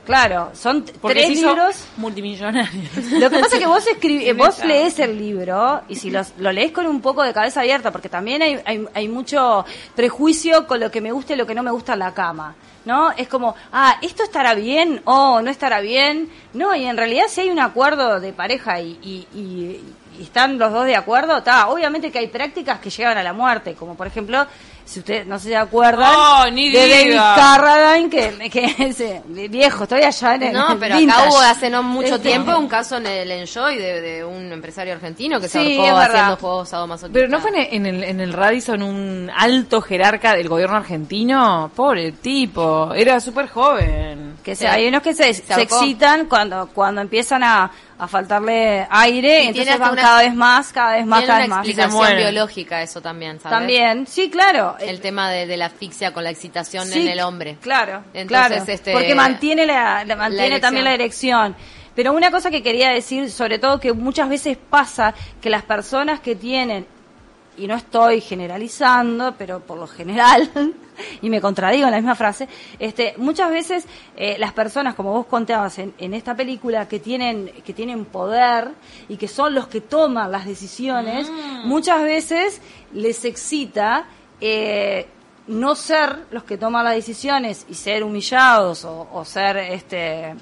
Claro, 0.07 0.51
son 0.55 0.85
t- 0.85 0.93
porque 1.01 1.15
tres 1.15 1.27
se 1.29 1.33
hizo 1.35 1.49
libros. 1.49 1.85
multimillonario. 1.99 2.83
Lo 3.21 3.31
que 3.31 3.39
pasa 3.39 3.55
es 3.55 3.61
que 3.61 3.67
vos 3.67 3.87
escribís, 3.93 4.29
En 4.29 4.39
vos 4.39 4.65
lees 4.65 4.99
el 4.99 5.17
libro 5.17 5.83
y 5.89 5.95
si 5.95 6.11
los- 6.11 6.33
lo 6.39 6.51
lees 6.51 6.73
con 6.73 6.87
un 6.87 7.01
poco 7.01 7.23
de 7.23 7.33
cabeza 7.33 7.61
abierta, 7.61 7.93
porque 7.93 8.09
también 8.09 8.43
hay, 8.43 8.59
hay, 8.65 8.85
hay 8.93 9.09
mucho 9.09 9.65
prejuicio 9.95 10.67
con 10.67 10.81
lo 10.81 10.91
que 10.91 11.01
me 11.01 11.13
gusta 11.13 11.35
y 11.35 11.37
lo 11.37 11.47
que 11.47 11.55
no 11.55 11.63
me 11.63 11.71
gusta 11.71 11.93
en 11.93 12.01
la 12.01 12.13
cama. 12.15 12.55
¿No? 12.87 13.13
Es 13.13 13.29
como, 13.29 13.55
ah, 13.73 13.99
esto 14.01 14.23
estará 14.25 14.55
bien 14.55 15.03
o 15.05 15.43
no 15.43 15.51
estará 15.51 15.81
bien. 15.81 16.31
No, 16.55 16.75
y 16.75 16.87
en 16.87 16.97
realidad 16.97 17.25
si 17.29 17.43
hay 17.43 17.51
un 17.51 17.61
acuerdo 17.61 18.19
de 18.21 18.33
pareja 18.33 18.81
y, 18.81 18.99
y, 19.03 19.29
y- 19.39 19.81
y 20.19 20.23
están 20.25 20.59
los 20.59 20.73
dos 20.73 20.87
de 20.87 20.97
acuerdo, 20.97 21.37
está. 21.39 21.69
Obviamente 21.69 22.11
que 22.11 22.19
hay 22.19 22.27
prácticas 22.29 22.81
que 22.81 22.91
llevan 22.91 23.17
a 23.19 23.23
la 23.23 23.33
muerte, 23.35 23.75
como 23.75 23.95
por 23.97 24.07
ejemplo, 24.07 24.47
si 24.91 24.99
ustedes 24.99 25.27
no 25.27 25.39
se 25.39 25.57
acuerdan, 25.57 26.13
Oh, 26.17 26.45
ni 26.51 26.69
de 26.71 26.89
David. 26.89 27.17
Carradine, 27.17 28.11
que, 28.11 28.51
que 28.51 28.75
es 28.87 29.01
eh, 29.01 29.23
viejo, 29.49 29.85
estoy 29.85 30.03
allá 30.03 30.35
en 30.35 30.43
el 30.43 30.53
No, 30.53 30.77
pero 30.79 30.97
vintage. 30.99 31.21
acá 31.21 31.31
hubo 31.31 31.39
hace 31.41 31.71
no 31.71 31.83
mucho 31.83 32.17
Este, 32.17 32.29
tiempo 32.31 32.57
un 32.59 32.69
caso 32.69 32.97
en 32.97 33.07
el 33.07 33.31
Enjoy 33.31 33.77
de, 33.79 34.01
de 34.01 34.25
un 34.25 34.53
empresario 34.53 34.93
argentino 34.95 35.41
que 35.41 35.49
se 35.49 35.61
Sí, 35.65 35.77
ahorcó 35.77 35.85
es 35.87 35.93
verdad. 35.95 36.11
haciendo 36.11 36.37
juegos 36.37 36.69
sadomasoquistas. 36.69 37.13
Pero 37.15 37.29
no 37.29 37.41
fue 37.41 37.75
en 37.75 37.87
el, 37.87 38.05
en 38.05 38.21
el 38.21 38.33
Radisson 38.33 38.83
un 38.83 39.31
alto 39.37 39.81
jerarca 39.81 40.35
del 40.35 40.49
gobierno 40.49 40.77
argentino. 40.77 41.71
Pobre 41.75 42.13
tipo, 42.13 42.93
era 42.95 43.21
súper 43.21 43.49
joven. 43.49 44.30
Que 44.43 44.55
Sí. 44.57 44.61
se, 44.63 44.69
hay 44.69 44.89
unos 44.89 45.03
que 45.03 45.15
se, 45.15 45.29
excitan 45.29 46.27
cuando, 46.27 46.69
cuando 46.75 47.01
empiezan 47.01 47.43
a, 47.45 47.71
a 47.99 48.09
faltarle 48.09 48.87
aire, 48.91 49.45
Y 49.45 49.47
entonces 49.49 49.65
tiene 49.67 49.79
van 49.79 49.93
una- 49.93 50.03
cada 50.03 50.23
vez 50.23 50.35
más, 50.35 50.73
cada 50.73 50.93
vez 50.97 51.07
más, 51.07 51.19
Tiene 51.21 51.27
cada 51.27 51.37
una 51.39 51.43
vez 51.45 51.49
más. 51.51 51.59
explicación 51.67 51.93
mueren. 51.97 52.19
biológica 52.33 52.83
eso 52.83 53.01
también, 53.03 53.39
¿sabes? 53.41 53.59
También, 53.59 54.07
sí, 54.07 54.31
claro. 54.31 54.77
El 54.81 55.01
tema 55.01 55.31
de, 55.31 55.47
de 55.47 55.57
la 55.57 55.67
asfixia 55.67 56.13
con 56.13 56.25
la 56.25 56.31
excitación 56.31 56.87
Sí, 56.89 57.03
en 57.03 57.09
el 57.09 57.21
hombre. 57.21 57.57
Claro, 57.61 58.03
Entonces, 58.15 58.27
claro. 58.29 58.65
este, 58.67 58.93
porque 58.93 59.15
mantiene 59.15 59.67
la, 59.67 60.05
la- 60.05 60.17
mantiene 60.17 60.59
también 60.61 60.85
la 60.85 60.95
erección. 60.95 61.55
Pero 61.95 62.13
una 62.13 62.31
cosa 62.31 62.51
que 62.51 62.63
quería 62.63 62.91
decir, 62.91 63.31
sobre 63.31 63.59
todo 63.59 63.79
que 63.81 63.93
muchas 63.93 64.29
veces 64.29 64.57
pasa 64.57 65.13
que 65.43 65.51
las 65.51 65.63
personas 65.65 66.21
que 66.21 66.35
tienen 66.37 66.87
y 67.59 67.67
no 67.67 67.75
estoy 67.75 68.21
generalizando, 68.23 69.35
pero 69.37 69.61
por 69.61 69.77
lo 69.77 69.87
general, 69.87 70.51
y 71.23 71.31
me 71.31 71.41
contradigo 71.41 71.87
en 71.87 71.91
la 71.93 71.97
misma 71.99 72.15
frase, 72.15 72.49
este, 72.79 73.15
muchas 73.17 73.51
veces 73.51 73.87
eh, 74.17 74.37
las 74.39 74.53
personas, 74.53 74.95
como 74.95 75.13
vos 75.13 75.27
contabas 75.27 75.79
en, 75.79 75.95
en 75.99 76.15
esta 76.15 76.35
película, 76.35 76.89
que 76.89 76.99
tienen, 76.99 77.51
que 77.65 77.73
tienen 77.73 78.05
poder 78.05 78.69
y 79.09 79.17
que 79.17 79.29
son 79.29 79.55
los 79.55 79.69
que 79.69 79.81
toman 79.81 80.31
las 80.31 80.47
decisiones, 80.47 81.31
muchas 81.65 82.03
veces 82.03 82.61
les 82.93 83.25
excita 83.25 84.07
eh, 84.41 85.07
no 85.47 85.75
ser 85.75 86.27
los 86.31 86.45
que 86.45 86.57
toman 86.57 86.85
las 86.85 86.95
decisiones 86.95 87.67
y 87.69 87.75
ser 87.75 88.05
humillados 88.05 88.85
o, 88.85 89.09
o 89.13 89.25
ser 89.25 89.57
este 89.57 90.35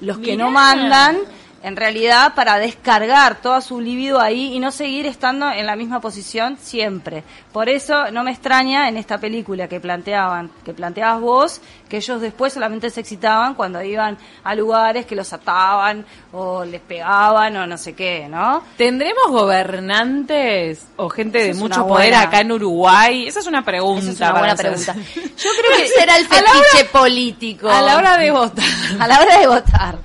los 0.00 0.18
que 0.18 0.36
no 0.36 0.50
mandan 0.50 1.18
en 1.62 1.76
realidad 1.76 2.34
para 2.34 2.58
descargar 2.58 3.40
toda 3.40 3.60
su 3.60 3.80
libido 3.80 4.20
ahí 4.20 4.54
y 4.54 4.60
no 4.60 4.70
seguir 4.70 5.06
estando 5.06 5.50
en 5.50 5.66
la 5.66 5.74
misma 5.76 6.00
posición 6.00 6.56
siempre. 6.60 7.24
Por 7.52 7.68
eso 7.68 8.10
no 8.12 8.22
me 8.22 8.30
extraña 8.30 8.88
en 8.88 8.96
esta 8.96 9.18
película 9.18 9.66
que 9.68 9.80
planteaban, 9.80 10.50
que 10.64 10.72
planteabas 10.72 11.20
vos, 11.20 11.60
que 11.88 11.96
ellos 11.96 12.20
después 12.20 12.52
solamente 12.52 12.90
se 12.90 13.00
excitaban 13.00 13.54
cuando 13.54 13.82
iban 13.82 14.16
a 14.44 14.54
lugares 14.54 15.04
que 15.06 15.16
los 15.16 15.32
ataban 15.32 16.06
o 16.32 16.64
les 16.64 16.80
pegaban 16.80 17.56
o 17.56 17.66
no 17.66 17.76
sé 17.76 17.94
qué, 17.94 18.28
¿no? 18.28 18.62
¿Tendremos 18.76 19.26
gobernantes 19.28 20.86
o 20.96 21.08
gente 21.08 21.42
de 21.42 21.54
mucho 21.54 21.86
poder 21.86 22.10
buena- 22.10 22.22
acá 22.22 22.40
en 22.40 22.52
Uruguay? 22.52 23.26
Esa 23.26 23.40
es 23.40 23.46
una 23.46 23.64
pregunta. 23.64 24.02
Esa 24.02 24.10
es 24.12 24.20
una 24.20 24.38
buena 24.38 24.56
pregunta. 24.56 24.94
Yo 25.14 25.50
creo 25.60 25.76
que 25.78 25.88
será 25.88 26.16
el 26.18 26.26
a 26.26 26.28
fetiche 26.28 26.84
político? 26.92 27.68
A 27.68 27.82
la 27.82 27.96
hora 27.96 28.16
de 28.16 28.30
votar. 28.30 28.64
a 29.00 29.06
la 29.08 29.20
hora 29.20 29.38
de 29.38 29.46
votar, 29.46 29.98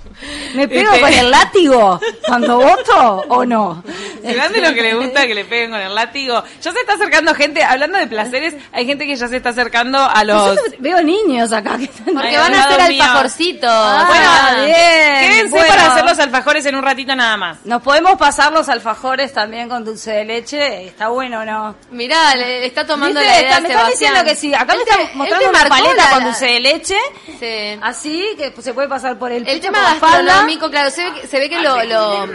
¿me 0.56 0.68
pego 0.68 0.92
con 1.00 1.14
el 1.14 1.32
látigo 1.32 2.00
cuando 2.28 2.58
voto 2.58 3.24
o 3.30 3.46
no? 3.46 3.84
¿Serán 4.24 4.54
de 4.54 4.62
lo 4.62 4.74
que 4.74 4.82
le 4.82 4.96
gusta 4.96 5.28
que 5.28 5.36
le 5.36 5.46
peguen 5.46 5.72
con 5.72 5.80
el 5.80 5.94
látigo? 5.94 6.44
Ya 6.62 6.72
se 6.72 6.80
está 6.80 6.94
acercando 6.94 7.36
gente, 7.36 7.64
hablando 7.64 7.98
de 7.98 8.08
placeres, 8.08 8.56
hay 8.72 8.86
gente 8.86 9.06
que 9.06 9.16
ya 9.16 9.28
se 9.28 9.38
está 9.38 9.50
acercando 9.50 10.00
a 10.00 10.24
los... 10.24 10.56
Yo 10.56 10.62
veo 10.80 11.02
niños 11.04 11.52
acá 11.52 11.78
que 11.78 11.86
están 11.86 12.14
Porque 12.14 12.38
van 12.38 12.54
a 12.56 12.64
hacer 12.64 12.82
alfajorcitos. 12.82 13.70
Ah, 13.72 14.06
bueno, 14.08 14.66
bien, 14.66 15.30
quédense 15.30 15.50
bueno. 15.50 15.68
para 15.68 15.92
hacer 15.92 16.06
los 16.06 16.20
alfajores 16.20 16.66
en 16.66 16.76
un 16.76 16.84
ratito 16.84 17.16
nada 17.16 17.38
más. 17.38 17.66
Nos 17.66 17.82
podemos 17.82 18.18
pasar 18.18 18.52
los 18.54 18.70
alfajores 18.70 19.34
también 19.34 19.68
con 19.70 19.84
dulce 19.84 20.12
de 20.12 20.26
leche, 20.26 20.88
está 20.88 21.10
bueno 21.10 21.42
o 21.42 21.46
no. 21.46 21.76
Mirá, 21.92 22.36
le 22.36 22.66
está 22.66 22.86
tomando 22.86 23.20
¿Viste? 23.20 23.34
la 23.36 23.42
idea 23.42 23.58
Está- 23.58 23.84
me 23.86 23.92
diciendo 23.92 24.24
que 24.24 24.36
sí. 24.36 24.54
Acá 24.54 24.74
Él 24.74 24.80
me 24.98 25.04
él 25.04 25.10
mostrando 25.16 25.50
una 25.50 25.66
paleta 25.70 25.96
la- 25.96 26.10
con 26.12 26.24
dulce 26.26 26.46
de 26.46 26.60
leche. 26.60 26.98
Sí. 27.40 27.80
Así 27.82 28.26
que 28.38 28.54
se 28.62 28.74
puede 28.74 28.88
pasar 28.88 29.18
por 29.18 29.32
el 29.32 29.48
El 29.48 29.60
tema 29.60 29.80
gastronómico, 30.00 30.70
claro, 30.70 30.90
se 30.90 31.04
ve 31.04 31.22
que, 31.22 31.28
se 31.28 31.40
ve 31.40 31.50
que 31.50 31.60
lo... 31.60 31.84
lo 31.84 32.28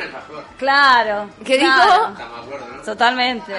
Claro. 0.58 1.30
¿Qué 1.44 1.58
claro. 1.58 1.77
Totalmente. 2.84 3.52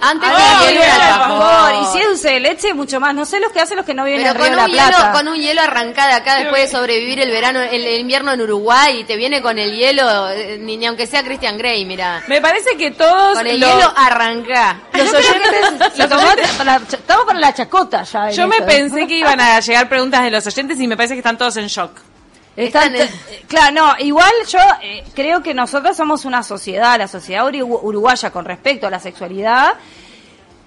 Antes 0.00 0.30
Ah, 0.32 0.58
que 0.60 0.66
y 0.66 0.68
hielo 0.74 0.84
era 0.84 0.94
el 0.94 1.00
alfajor. 1.02 1.74
Y 1.82 1.86
si 1.92 1.98
es 1.98 2.06
dulce 2.08 2.30
de 2.30 2.40
leche, 2.40 2.74
mucho 2.74 3.00
más. 3.00 3.14
No 3.14 3.24
sé 3.24 3.40
los 3.40 3.50
que 3.50 3.60
hacen 3.60 3.76
los 3.76 3.84
que 3.84 3.94
no 3.94 4.04
viven 4.04 4.20
Pero 4.22 4.30
en 4.32 4.36
con 4.36 4.46
Río 4.46 4.56
de 4.56 4.62
un, 4.64 4.76
la 4.76 4.84
hielo, 4.84 4.96
Plata. 4.96 5.12
con 5.12 5.28
un 5.28 5.34
hielo 5.36 5.62
arrancada 5.62 6.16
acá 6.16 6.36
después 6.36 6.62
de 6.70 6.76
sobrevivir 6.78 7.18
el 7.20 7.30
verano, 7.32 7.60
el, 7.60 7.84
el 7.84 8.00
invierno 8.00 8.32
en 8.32 8.40
Uruguay 8.40 9.00
y 9.00 9.04
te 9.04 9.16
viene 9.16 9.42
con 9.42 9.58
el 9.58 9.74
hielo, 9.76 10.28
eh, 10.30 10.56
ni, 10.60 10.76
ni 10.76 10.86
aunque 10.86 11.06
sea 11.08 11.24
Christian 11.24 11.58
Grey, 11.58 11.84
mira. 11.84 12.22
Me 12.28 12.40
parece 12.40 12.76
que 12.76 12.92
todos 12.92 13.38
Con 13.38 13.46
el 13.46 13.58
los- 13.60 13.68
hielo 13.70 13.92
arranca. 13.96 14.82
Los 14.92 15.12
oyentes, 15.12 15.98
los 15.98 16.12
oyentes- 16.12 16.50
para- 16.56 16.76
estamos 16.88 17.24
para 17.26 17.38
la 17.40 17.54
chacota 17.54 18.02
ya. 18.04 18.28
en 18.30 18.36
Yo 18.36 18.46
me 18.46 18.56
esto. 18.56 18.66
pensé 18.68 19.06
que 19.08 19.14
iban 19.18 19.40
a 19.40 19.58
llegar 19.58 19.88
preguntas 19.88 20.22
de 20.22 20.30
los 20.30 20.46
oyentes 20.46 20.78
y 20.78 20.86
me 20.86 20.96
parece 20.96 21.14
que 21.14 21.20
están 21.20 21.36
todos 21.38 21.56
en 21.56 21.66
shock. 21.66 21.90
Están- 22.66 22.94
Están 22.94 23.18
claro, 23.46 23.74
no, 23.74 23.94
igual 24.04 24.32
yo 24.48 24.58
eh, 24.82 25.04
creo 25.14 25.42
que 25.42 25.54
nosotros 25.54 25.96
somos 25.96 26.24
una 26.24 26.42
sociedad, 26.42 26.98
la 26.98 27.08
sociedad 27.08 27.46
uru- 27.46 27.78
uruguaya 27.82 28.30
con 28.30 28.44
respecto 28.44 28.86
a 28.86 28.90
la 28.90 29.00
sexualidad, 29.00 29.74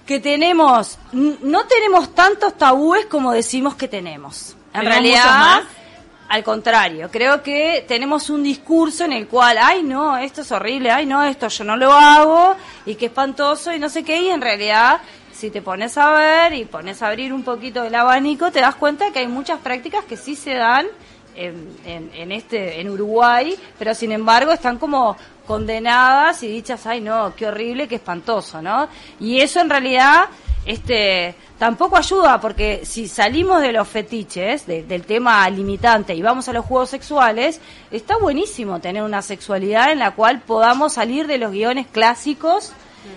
que 0.06 0.18
tenemos, 0.20 0.98
no 1.12 1.64
tenemos 1.66 2.14
tantos 2.14 2.56
tabúes 2.58 3.06
como 3.06 3.32
decimos 3.32 3.74
que 3.76 3.88
tenemos. 3.88 4.56
En 4.74 4.80
¿Tenemos 4.80 4.88
realidad, 4.94 5.38
más? 5.38 5.62
al 6.28 6.42
contrario, 6.42 7.08
creo 7.12 7.42
que 7.42 7.84
tenemos 7.86 8.30
un 8.30 8.42
discurso 8.42 9.04
en 9.04 9.12
el 9.12 9.28
cual, 9.28 9.58
ay 9.60 9.82
no, 9.82 10.16
esto 10.16 10.40
es 10.40 10.50
horrible, 10.50 10.90
ay 10.90 11.04
no, 11.06 11.22
esto 11.22 11.48
yo 11.48 11.62
no 11.64 11.76
lo 11.76 11.92
hago, 11.92 12.56
y 12.86 12.94
qué 12.94 13.06
espantoso, 13.06 13.72
y 13.72 13.78
no 13.78 13.88
sé 13.90 14.02
qué, 14.02 14.20
y 14.22 14.30
en 14.30 14.40
realidad, 14.40 15.02
si 15.32 15.50
te 15.50 15.60
pones 15.62 15.96
a 15.98 16.10
ver 16.12 16.54
y 16.54 16.64
pones 16.64 17.02
a 17.02 17.08
abrir 17.08 17.32
un 17.32 17.42
poquito 17.44 17.84
el 17.84 17.94
abanico, 17.94 18.50
te 18.50 18.60
das 18.60 18.74
cuenta 18.76 19.12
que 19.12 19.18
hay 19.20 19.28
muchas 19.28 19.60
prácticas 19.60 20.04
que 20.06 20.16
sí 20.16 20.34
se 20.36 20.54
dan 20.54 20.86
en, 21.34 21.76
en, 21.86 22.10
en 22.14 22.32
este 22.32 22.80
en 22.80 22.88
Uruguay, 22.90 23.56
pero 23.78 23.94
sin 23.94 24.12
embargo 24.12 24.52
están 24.52 24.78
como 24.78 25.16
condenadas 25.46 26.42
y 26.42 26.48
dichas, 26.48 26.86
ay 26.86 27.00
no, 27.00 27.34
qué 27.36 27.46
horrible, 27.46 27.88
qué 27.88 27.96
espantoso, 27.96 28.60
¿no? 28.62 28.88
Y 29.20 29.40
eso 29.40 29.60
en 29.60 29.70
realidad 29.70 30.24
este 30.64 31.34
tampoco 31.58 31.96
ayuda 31.96 32.40
porque 32.40 32.82
si 32.84 33.06
salimos 33.08 33.60
de 33.62 33.72
los 33.72 33.86
fetiches, 33.88 34.66
de- 34.66 34.82
del 34.84 35.02
tema 35.04 35.48
limitante 35.50 36.14
y 36.14 36.22
vamos 36.22 36.48
a 36.48 36.52
los 36.52 36.64
juegos 36.64 36.90
sexuales, 36.90 37.60
está 37.90 38.16
buenísimo 38.18 38.80
tener 38.80 39.02
una 39.02 39.22
sexualidad 39.22 39.92
en 39.92 39.98
la 40.00 40.12
cual 40.12 40.40
podamos 40.42 40.94
salir 40.94 41.26
de 41.26 41.38
los 41.38 41.52
guiones 41.52 41.86
clásicos, 41.86 42.72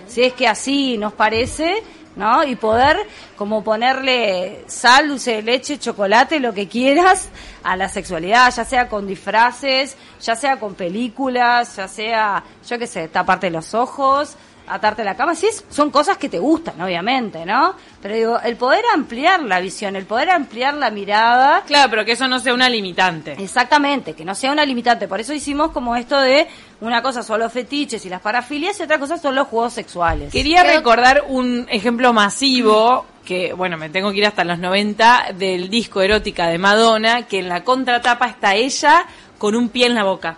si 0.08 0.22
es 0.22 0.32
que 0.32 0.46
así 0.48 0.96
nos 0.98 1.12
parece, 1.12 1.82
¿no? 2.16 2.42
Y 2.44 2.56
poder 2.56 2.96
como 3.36 3.62
ponerle 3.62 4.64
sal, 4.66 5.08
dulce 5.08 5.36
de 5.36 5.42
leche, 5.42 5.78
chocolate, 5.78 6.40
lo 6.40 6.52
que 6.52 6.66
quieras 6.66 7.28
a 7.62 7.76
la 7.76 7.88
sexualidad, 7.88 8.52
ya 8.54 8.64
sea 8.64 8.88
con 8.88 9.06
disfraces, 9.06 9.96
ya 10.20 10.34
sea 10.34 10.58
con 10.58 10.74
películas, 10.74 11.76
ya 11.76 11.86
sea, 11.88 12.42
yo 12.68 12.78
qué 12.78 12.86
sé, 12.86 13.08
taparte 13.08 13.50
los 13.50 13.74
ojos, 13.74 14.36
atarte 14.68 15.04
la 15.04 15.16
cama, 15.16 15.34
sí, 15.34 15.46
es- 15.46 15.64
son 15.70 15.90
cosas 15.90 16.16
que 16.18 16.28
te 16.28 16.38
gustan, 16.38 16.80
obviamente, 16.80 17.44
¿no? 17.46 17.74
Pero 18.02 18.14
digo, 18.14 18.40
el 18.44 18.56
poder 18.56 18.82
ampliar 18.94 19.42
la 19.42 19.60
visión, 19.60 19.96
el 19.96 20.06
poder 20.06 20.30
ampliar 20.30 20.74
la 20.74 20.90
mirada, 20.90 21.62
Claro, 21.66 21.90
pero 21.90 22.04
que 22.04 22.12
eso 22.12 22.28
no 22.28 22.38
sea 22.40 22.54
una 22.54 22.68
limitante. 22.68 23.32
Exactamente, 23.38 24.14
que 24.14 24.24
no 24.24 24.34
sea 24.34 24.52
una 24.52 24.64
limitante. 24.64 25.08
Por 25.08 25.20
eso 25.20 25.32
hicimos 25.32 25.70
como 25.72 25.96
esto 25.96 26.20
de 26.20 26.46
una 26.80 27.02
cosa 27.02 27.22
son 27.22 27.40
los 27.40 27.52
fetiches 27.52 28.04
y 28.04 28.08
las 28.08 28.20
parafilias 28.20 28.78
y 28.78 28.82
otra 28.82 28.98
cosa 28.98 29.18
son 29.18 29.34
los 29.34 29.48
juegos 29.48 29.72
sexuales. 29.72 30.32
Quería 30.32 30.62
Creo- 30.62 30.76
recordar 30.76 31.24
un 31.28 31.66
ejemplo 31.70 32.12
masivo 32.12 33.06
que, 33.24 33.52
bueno, 33.54 33.76
me 33.76 33.88
tengo 33.88 34.12
que 34.12 34.18
ir 34.18 34.26
hasta 34.26 34.44
los 34.44 34.58
90 34.58 35.32
del 35.36 35.68
disco 35.68 36.00
erótica 36.00 36.46
de 36.46 36.58
Madonna, 36.58 37.26
que 37.26 37.40
en 37.40 37.48
la 37.48 37.64
contratapa 37.64 38.26
está 38.26 38.54
ella 38.54 39.04
con 39.38 39.56
un 39.56 39.68
pie 39.68 39.86
en 39.86 39.94
la 39.96 40.04
boca. 40.04 40.36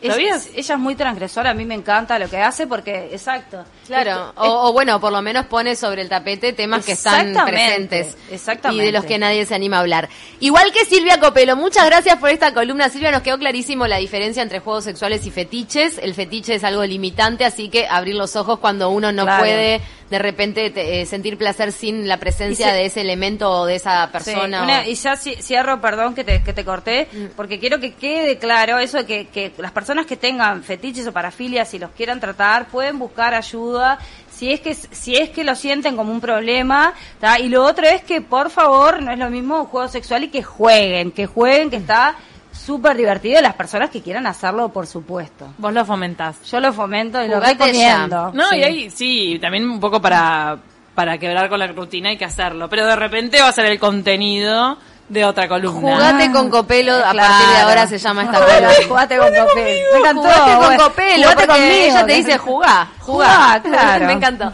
Es- 0.00 0.10
¿Sabías? 0.12 0.46
es- 0.46 0.52
ella 0.56 0.74
es 0.74 0.80
muy 0.80 0.94
transgresora, 0.94 1.50
a 1.50 1.54
mí 1.54 1.64
me 1.64 1.74
encanta 1.74 2.18
lo 2.18 2.28
que 2.28 2.38
hace 2.38 2.66
porque, 2.66 3.08
exacto. 3.12 3.64
Claro, 3.86 4.32
o, 4.36 4.68
o 4.68 4.72
bueno, 4.72 5.00
por 5.00 5.12
lo 5.12 5.22
menos 5.22 5.46
pone 5.46 5.76
sobre 5.76 6.02
el 6.02 6.08
tapete 6.08 6.52
temas 6.52 6.84
que 6.84 6.92
están 6.92 7.32
presentes 7.46 8.16
exactamente. 8.30 8.82
y 8.82 8.86
de 8.86 8.92
los 8.92 9.04
que 9.04 9.18
nadie 9.18 9.46
se 9.46 9.54
anima 9.54 9.76
a 9.76 9.80
hablar. 9.80 10.08
Igual 10.40 10.72
que 10.72 10.84
Silvia 10.84 11.20
Copelo, 11.20 11.56
muchas 11.56 11.86
gracias 11.86 12.16
por 12.18 12.30
esta 12.30 12.52
columna. 12.52 12.88
Silvia, 12.88 13.10
nos 13.10 13.22
quedó 13.22 13.38
clarísimo 13.38 13.86
la 13.86 13.96
diferencia 13.98 14.42
entre 14.42 14.60
juegos 14.60 14.84
sexuales 14.84 15.24
y 15.26 15.30
fetiches. 15.30 15.98
El 15.98 16.14
fetiche 16.14 16.54
es 16.56 16.64
algo 16.64 16.84
limitante, 16.84 17.44
así 17.44 17.68
que 17.68 17.86
abrir 17.88 18.14
los 18.16 18.36
ojos 18.36 18.58
cuando 18.58 18.90
uno 18.90 19.12
no 19.12 19.22
Claro. 19.24 19.42
puede 19.42 19.80
de 20.10 20.18
repente 20.20 20.70
te- 20.70 21.00
eh, 21.00 21.06
sentir 21.06 21.36
placer 21.36 21.72
sin 21.72 22.06
la 22.06 22.18
presencia 22.18 22.68
se- 22.68 22.72
de 22.74 22.84
ese 22.86 23.00
elemento 23.00 23.50
o 23.50 23.66
de 23.66 23.74
esa 23.74 24.06
Sí, 24.06 24.12
persona. 24.12 24.62
una- 24.62 24.80
o- 24.80 24.84
y 24.84 24.94
ya 24.94 25.14
ci- 25.14 25.40
cierro, 25.42 25.80
perdón 25.80 26.14
que 26.14 26.22
te, 26.22 26.42
que 26.44 26.52
te 26.52 26.64
corté, 26.64 27.08
Mm. 27.12 27.24
porque 27.36 27.58
quiero 27.58 27.80
que 27.80 27.94
quede 27.94 28.38
claro 28.38 28.78
eso 28.78 28.98
de 28.98 29.06
que, 29.06 29.26
que 29.28 29.52
las 29.58 29.72
personas 29.72 30.06
que 30.06 30.16
tengan 30.16 30.62
fetiches 30.62 31.06
o 31.08 31.12
parafilias 31.12 31.74
y 31.74 31.78
los 31.80 31.90
quieran 31.90 32.20
tratar 32.20 32.68
pueden 32.68 32.98
buscar 32.98 33.34
ayuda 33.34 33.98
si 34.30 34.52
es 34.52 34.60
que 34.60 34.74
si 34.74 35.16
es 35.16 35.30
que 35.30 35.42
lo 35.44 35.54
sienten 35.54 35.96
como 35.96 36.12
un 36.12 36.20
problema 36.20 36.92
¿tá? 37.20 37.38
y 37.40 37.48
lo 37.48 37.64
otro 37.64 37.86
es 37.86 38.02
que 38.02 38.20
por 38.20 38.50
favor 38.50 39.02
no 39.02 39.10
es 39.10 39.18
lo 39.18 39.30
mismo 39.30 39.60
un 39.62 39.66
juego 39.66 39.88
sexual 39.88 40.24
y 40.24 40.28
que 40.28 40.42
jueguen 40.42 41.10
que 41.10 41.26
jueguen 41.26 41.70
que 41.70 41.76
está 41.76 42.16
súper 42.56 42.96
divertido 42.96 43.38
y 43.38 43.42
las 43.42 43.54
personas 43.54 43.90
que 43.90 44.00
quieran 44.02 44.26
hacerlo 44.26 44.68
por 44.70 44.86
supuesto 44.86 45.48
Vos 45.58 45.72
lo 45.72 45.84
fomentás. 45.84 46.36
yo 46.50 46.60
lo 46.60 46.72
fomento 46.72 47.22
y 47.24 47.28
lo 47.28 47.36
Jugate 47.36 47.52
recomiendo 47.54 48.30
No, 48.32 48.48
Sí. 48.50 48.56
y 48.56 48.62
ahí 48.64 48.90
sí, 48.90 49.38
también 49.40 49.68
un 49.68 49.78
poco 49.80 50.00
para, 50.00 50.56
para 50.94 51.18
quebrar 51.18 51.48
con 51.48 51.58
la 51.58 51.66
rutina 51.68 52.08
hay 52.10 52.16
que 52.16 52.24
hacerlo. 52.24 52.68
Pero 52.68 52.86
de 52.86 52.96
repente 52.96 53.40
va 53.40 53.48
a 53.48 53.52
ser 53.52 53.66
el 53.66 53.78
contenido 53.78 54.78
de 55.08 55.24
otra 55.24 55.46
columna. 55.46 55.94
Jugate 55.94 56.32
con 56.32 56.50
Copelo, 56.50 56.94
a 56.96 57.10
Claro. 57.12 57.18
partir 57.28 57.48
de 57.54 57.60
ahora 57.62 57.86
se 57.86 57.98
llama 57.98 58.22
esta 58.24 58.38
columna. 58.40 58.68
Jugate 58.88 59.18
con 59.18 59.28
Copelo. 59.28 59.92
Me 59.92 59.98
encantó. 60.00 60.22
Jugate 60.22 60.66
con. 60.66 60.76
Copelo, 60.88 61.22
Jugate 61.28 61.46
porque 61.46 61.52
conmigo. 61.52 61.84
ella 61.86 62.06
te 62.06 62.12
dice 62.14 62.38
jugá, 62.38 62.88
jugá. 63.00 63.26
Jugá, 63.36 63.62
claro. 63.62 64.06
Me 64.06 64.12
encantó. 64.14 64.52